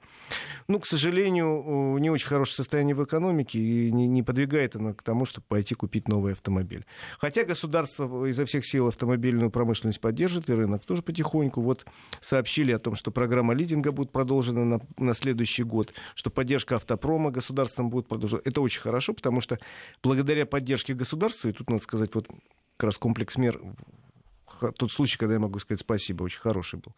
Ну, 0.67 0.81
к 0.81 0.87
сожалению, 0.87 1.97
не 1.99 2.11
очень 2.11 2.27
хорошее 2.27 2.57
состояние 2.57 2.97
в 2.97 3.05
экономике 3.05 3.61
и 3.61 3.93
не, 3.93 4.09
не 4.09 4.25
подвигает 4.25 4.75
оно 4.75 4.95
к 4.95 5.03
тому, 5.05 5.27
чтобы 5.27 5.47
пойти 5.47 5.77
купить 5.77 6.09
новый 6.09 6.33
автомобиль. 6.33 6.85
Хотя 7.21 7.45
государство 7.45 8.27
изо 8.27 8.45
всех 8.45 8.67
сил 8.67 8.89
автомобильную 8.89 9.51
промышленность 9.53 10.01
поддержит, 10.01 10.51
и 10.51 10.53
рынок 10.53 10.85
тоже 10.85 11.03
потихоньку. 11.03 11.61
Вот 11.61 11.87
сообщили 12.21 12.73
о 12.73 12.81
том, 12.81 12.97
что 12.97 13.13
программа 13.13 13.55
лидинга 13.55 13.93
будет 13.93 14.11
продолжена 14.11 14.65
на, 14.65 14.81
на 14.97 15.15
следующий 15.15 15.63
год, 15.63 15.95
что 16.17 16.31
поддержка 16.31 16.75
автопрома 16.77 17.31
государством 17.31 17.91
будет 17.91 18.09
продолжена. 18.09 18.43
Это 18.45 18.61
очень 18.61 18.81
хорошо, 18.81 19.15
потому 19.15 19.41
что 19.41 19.59
благодаря 20.03 20.48
поддержки 20.49 20.93
государства, 20.93 21.49
и 21.49 21.53
тут 21.53 21.71
надо 21.71 21.83
сказать, 21.83 22.15
вот 22.15 22.29
как 22.77 22.87
раз 22.89 22.99
комплекс 22.99 23.37
мер, 23.37 23.61
тот 24.77 24.91
случай, 24.91 25.19
когда 25.19 25.35
я 25.35 25.41
могу 25.41 25.59
сказать 25.59 25.81
спасибо, 25.81 26.25
очень 26.25 26.41
хороший 26.41 26.79
был. 26.79 26.95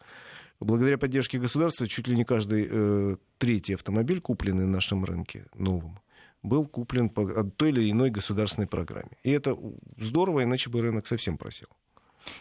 Благодаря 0.59 0.97
поддержке 0.97 1.39
государства 1.39 1.87
чуть 1.87 2.07
ли 2.07 2.15
не 2.15 2.23
каждый 2.23 2.67
э, 2.69 3.15
третий 3.37 3.73
автомобиль, 3.73 4.21
купленный 4.21 4.65
на 4.65 4.73
нашем 4.73 5.03
рынке 5.03 5.47
новым, 5.55 5.99
был 6.43 6.65
куплен 6.65 7.09
по 7.09 7.43
той 7.43 7.69
или 7.69 7.89
иной 7.89 8.11
государственной 8.11 8.67
программе. 8.67 9.17
И 9.23 9.31
это 9.31 9.57
здорово, 9.97 10.43
иначе 10.43 10.69
бы 10.69 10.81
рынок 10.81 11.07
совсем 11.07 11.37
просел. 11.37 11.67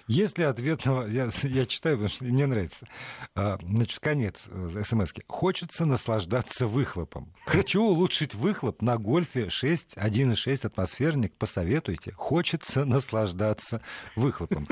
Если 0.06 0.42
ответного, 0.42 1.06
я, 1.06 1.30
я 1.42 1.66
читаю, 1.66 1.96
потому 1.96 2.08
что 2.08 2.24
мне 2.24 2.46
нравится. 2.46 2.86
А, 3.34 3.58
значит, 3.62 4.00
конец 4.00 4.48
э, 4.48 4.82
смс 4.84 5.12
-ки. 5.12 5.22
Хочется 5.28 5.84
наслаждаться 5.84 6.66
выхлопом. 6.66 7.32
Хочу 7.46 7.82
улучшить 7.82 8.34
выхлоп 8.34 8.82
на 8.82 8.98
гольфе 8.98 9.50
6, 9.50 9.96
1,6 9.96 10.66
атмосферник. 10.66 11.34
Посоветуйте. 11.36 12.12
Хочется 12.12 12.84
наслаждаться 12.84 13.80
выхлопом. 14.16 14.66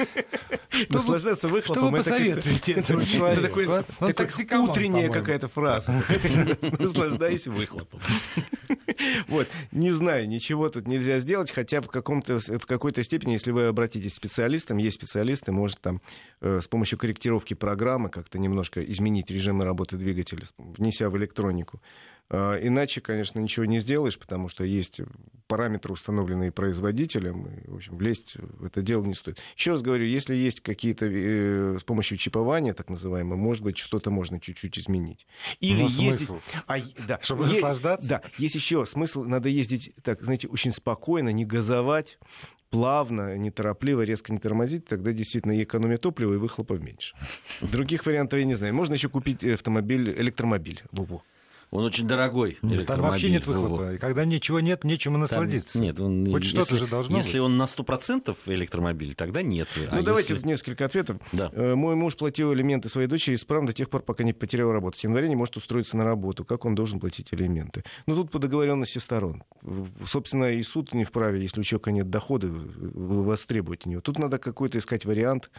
Наслаждаться 0.88 1.48
выхлопом. 1.48 1.82
Что 1.82 1.90
вы 1.90 1.96
посоветуете 1.98 2.72
Это 4.00 4.24
такая 4.26 4.60
утренняя 4.60 5.10
какая-то 5.10 5.48
фраза. 5.48 6.02
Наслаждайся 6.78 7.50
выхлопом. 7.50 8.00
Вот, 9.28 9.48
не 9.70 9.90
знаю, 9.90 10.28
ничего 10.28 10.68
тут 10.68 10.86
нельзя 10.86 11.20
сделать, 11.20 11.50
хотя 11.50 11.80
в, 11.80 11.88
каком-то, 11.88 12.38
в 12.38 12.66
какой-то 12.66 13.02
степени, 13.02 13.32
если 13.32 13.50
вы 13.50 13.66
обратитесь 13.66 14.12
к 14.12 14.16
специалистам, 14.16 14.78
есть 14.78 14.97
специалисты, 14.98 15.52
может 15.52 15.80
там 15.80 16.00
э, 16.40 16.60
с 16.60 16.68
помощью 16.68 16.98
корректировки 16.98 17.54
программы 17.54 18.10
как-то 18.10 18.38
немножко 18.38 18.80
изменить 18.80 19.30
режимы 19.30 19.64
работы 19.64 19.96
двигателя, 19.96 20.44
внеся 20.58 21.08
в 21.08 21.16
электронику. 21.16 21.80
А, 22.30 22.56
иначе, 22.56 23.00
конечно, 23.00 23.40
ничего 23.40 23.64
не 23.64 23.80
сделаешь, 23.80 24.18
потому 24.18 24.48
что 24.48 24.64
есть 24.64 25.00
параметры, 25.46 25.94
установленные 25.94 26.52
производителем, 26.52 27.46
и, 27.46 27.70
в 27.70 27.76
общем, 27.76 27.96
влезть 27.96 28.36
в 28.36 28.64
это 28.64 28.82
дело 28.82 29.04
не 29.04 29.14
стоит. 29.14 29.38
Еще 29.56 29.70
раз 29.70 29.82
говорю, 29.82 30.04
если 30.04 30.34
есть 30.34 30.60
какие-то 30.60 31.06
э, 31.06 31.78
с 31.80 31.84
помощью 31.84 32.18
чипования, 32.18 32.74
так 32.74 32.90
называемое, 32.90 33.38
может 33.38 33.62
быть, 33.62 33.78
что-то 33.78 34.10
можно 34.10 34.40
чуть-чуть 34.40 34.78
изменить. 34.78 35.26
Или 35.60 35.82
Но 35.82 35.88
ездить... 35.88 36.26
Смысл? 36.26 36.40
А, 36.66 36.78
да, 37.06 37.18
Чтобы 37.22 37.44
е... 37.44 37.54
наслаждаться? 37.54 38.08
Да, 38.08 38.22
есть 38.36 38.54
еще 38.54 38.84
смысл, 38.84 39.24
надо 39.24 39.48
ездить, 39.48 39.94
так, 40.02 40.22
знаете, 40.22 40.48
очень 40.48 40.72
спокойно, 40.72 41.30
не 41.30 41.46
газовать, 41.46 42.18
плавно, 42.68 43.38
неторопливо, 43.38 44.02
резко 44.02 44.32
не 44.32 44.38
тормозить, 44.38 44.84
тогда 44.84 45.12
действительно 45.12 45.52
и 45.52 45.62
экономия 45.62 45.96
топлива, 45.96 46.34
и 46.34 46.36
выхлопов 46.36 46.80
меньше. 46.80 47.16
Других 47.62 48.04
вариантов 48.04 48.38
я 48.38 48.44
не 48.44 48.54
знаю. 48.54 48.74
Можно 48.74 48.94
еще 48.94 49.08
купить 49.08 49.42
автомобиль, 49.44 50.10
электромобиль. 50.10 50.82
Во-во. 50.92 51.22
Он 51.70 51.84
очень 51.84 52.08
дорогой. 52.08 52.58
Нет, 52.62 52.86
там 52.86 53.02
вообще 53.02 53.30
нет 53.30 53.46
выхлопа. 53.46 53.94
И 53.94 53.98
когда 53.98 54.24
ничего 54.24 54.60
нет, 54.60 54.84
нечем 54.84 55.18
насладиться. 55.20 55.74
Там, 55.74 55.82
нет, 55.82 56.00
он, 56.00 56.26
Хоть 56.30 56.44
что-то 56.44 56.76
же 56.76 56.86
должно 56.86 57.18
если 57.18 57.28
быть. 57.28 57.34
Если 57.34 57.38
он 57.40 57.58
на 57.58 57.64
100% 57.64 58.36
электромобиль, 58.46 59.14
тогда 59.14 59.42
нет. 59.42 59.68
Ну, 59.76 59.98
а 59.98 60.02
давайте 60.02 60.34
если... 60.34 60.46
несколько 60.46 60.86
ответов. 60.86 61.18
Да. 61.32 61.50
Э, 61.52 61.74
мой 61.74 61.94
муж 61.94 62.16
платил 62.16 62.54
элементы 62.54 62.88
своей 62.88 63.06
дочери 63.06 63.34
исправно 63.34 63.66
до 63.66 63.72
тех 63.74 63.90
пор, 63.90 64.02
пока 64.02 64.24
не 64.24 64.32
потерял 64.32 64.72
работу. 64.72 64.96
С 64.98 65.04
января 65.04 65.28
не 65.28 65.36
может 65.36 65.56
устроиться 65.58 65.96
на 65.98 66.04
работу. 66.04 66.44
Как 66.44 66.64
он 66.64 66.74
должен 66.74 67.00
платить 67.00 67.28
элементы? 67.32 67.84
Ну, 68.06 68.14
тут 68.14 68.30
по 68.30 68.38
договоренности 68.38 68.98
сторон. 68.98 69.42
Собственно, 70.06 70.52
и 70.52 70.62
суд 70.62 70.94
не 70.94 71.04
вправе, 71.04 71.42
если 71.42 71.60
у 71.60 71.64
человека 71.64 71.92
нет 71.92 72.08
дохода, 72.08 72.48
востребовать 72.48 73.86
у 73.86 73.90
него. 73.90 74.00
Тут 74.00 74.18
надо 74.18 74.38
какой-то 74.38 74.78
искать 74.78 75.04
вариант. 75.04 75.50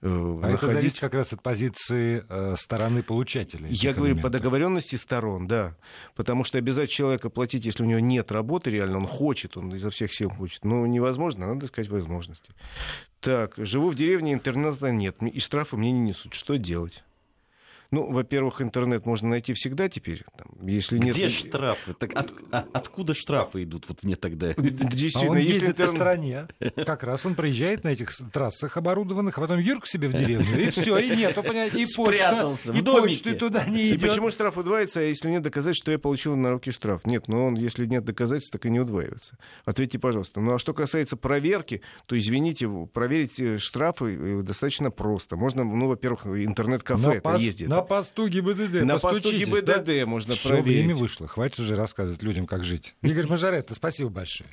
Э, 0.00 0.06
а 0.08 0.50
находить... 0.50 0.62
это 0.62 0.68
зависит 0.68 1.00
как 1.00 1.14
раз 1.14 1.32
от 1.32 1.42
позиции 1.42 2.24
э, 2.28 2.54
стороны 2.56 3.02
получателя. 3.02 3.66
Я 3.68 3.92
говорю, 3.92 4.14
элементов. 4.14 4.32
по 4.32 4.38
договоренности 4.38 4.96
сторон, 4.96 5.46
да. 5.48 5.76
Потому 6.14 6.44
что 6.44 6.58
обязать 6.58 6.90
человека 6.90 7.30
платить, 7.30 7.64
если 7.64 7.82
у 7.82 7.86
него 7.86 7.98
нет 7.98 8.30
работы 8.30 8.70
реально, 8.70 8.98
он 8.98 9.06
хочет, 9.06 9.56
он 9.56 9.74
изо 9.74 9.90
всех 9.90 10.12
сил 10.12 10.30
хочет. 10.30 10.64
Ну, 10.64 10.86
невозможно, 10.86 11.48
надо 11.48 11.66
искать 11.66 11.88
возможности. 11.88 12.52
Так, 13.20 13.54
живу 13.56 13.90
в 13.90 13.96
деревне, 13.96 14.32
интернета 14.32 14.92
нет, 14.92 15.16
и 15.20 15.40
штрафы 15.40 15.76
мне 15.76 15.90
не 15.90 16.00
несут. 16.00 16.34
Что 16.34 16.56
делать? 16.56 17.02
Ну, 17.90 18.12
во-первых, 18.12 18.60
интернет 18.60 19.06
можно 19.06 19.30
найти 19.30 19.54
всегда 19.54 19.88
теперь. 19.88 20.22
Там, 20.36 20.66
Если 20.66 20.98
Где 20.98 21.22
нет... 21.22 21.32
штрафы? 21.32 21.94
Так 21.94 22.10
от- 22.14 22.32
а- 22.52 22.66
откуда 22.74 23.14
штрафы 23.14 23.62
идут? 23.62 23.86
Вот 23.88 24.02
мне 24.02 24.14
тогда... 24.16 24.48
А 24.58 24.60
Действительно, 24.60 25.30
он 25.30 25.38
если 25.38 25.52
ездит 25.52 25.76
по 25.76 25.82
интернет- 25.82 25.94
стране, 25.96 26.48
как 26.84 27.02
раз 27.02 27.24
он 27.24 27.34
проезжает 27.34 27.84
на 27.84 27.88
этих 27.88 28.10
трассах 28.32 28.76
оборудованных, 28.76 29.38
а 29.38 29.40
потом 29.40 29.58
Юрк 29.58 29.86
себе 29.86 30.08
в 30.08 30.12
деревню, 30.12 30.60
и 30.60 30.68
все, 30.68 30.98
и 30.98 31.16
нету, 31.16 31.42
понимаете, 31.42 31.80
и 31.80 31.86
почта, 31.96 32.54
и 32.74 32.82
почты 32.82 33.34
туда 33.36 33.64
не 33.64 33.84
И 33.84 33.90
идет. 33.96 34.10
почему 34.10 34.30
штраф 34.30 34.58
удваивается, 34.58 35.00
а 35.00 35.04
если 35.04 35.30
нет 35.30 35.42
доказательств, 35.42 35.84
что 35.84 35.90
я 35.92 35.98
получил 35.98 36.36
на 36.36 36.50
руки 36.50 36.70
штраф? 36.70 37.06
Нет, 37.06 37.26
но 37.28 37.46
он, 37.46 37.54
если 37.54 37.86
нет 37.86 38.04
доказательств, 38.04 38.52
так 38.52 38.66
и 38.66 38.70
не 38.70 38.80
удваивается. 38.80 39.38
Ответьте, 39.64 39.98
пожалуйста. 39.98 40.40
Ну 40.40 40.54
а 40.54 40.58
что 40.58 40.74
касается 40.74 41.16
проверки, 41.16 41.80
то, 42.06 42.18
извините, 42.18 42.68
проверить 42.92 43.40
э, 43.40 43.58
штрафы 43.58 44.14
э, 44.14 44.42
достаточно 44.42 44.90
просто. 44.90 45.36
Можно, 45.36 45.64
ну, 45.64 45.88
во-первых, 45.88 46.26
интернет-кафе 46.26 47.06
на, 47.06 47.12
это 47.12 47.36
ездит. 47.36 47.68
на 47.68 47.77
посту 47.82 48.28
ГИБДД. 48.28 48.82
На 48.84 48.98
посту 48.98 49.32
ГИБДД 49.32 49.84
да? 49.84 50.06
можно 50.06 50.34
Всё, 50.34 50.48
проверить. 50.48 50.66
время 50.84 50.94
вышло. 50.96 51.26
Хватит 51.26 51.60
уже 51.60 51.76
рассказывать 51.76 52.22
людям, 52.22 52.46
как 52.46 52.64
жить. 52.64 52.94
Игорь 53.02 53.26
Мажаретто, 53.26 53.74
спасибо 53.74 54.10
большое. 54.10 54.48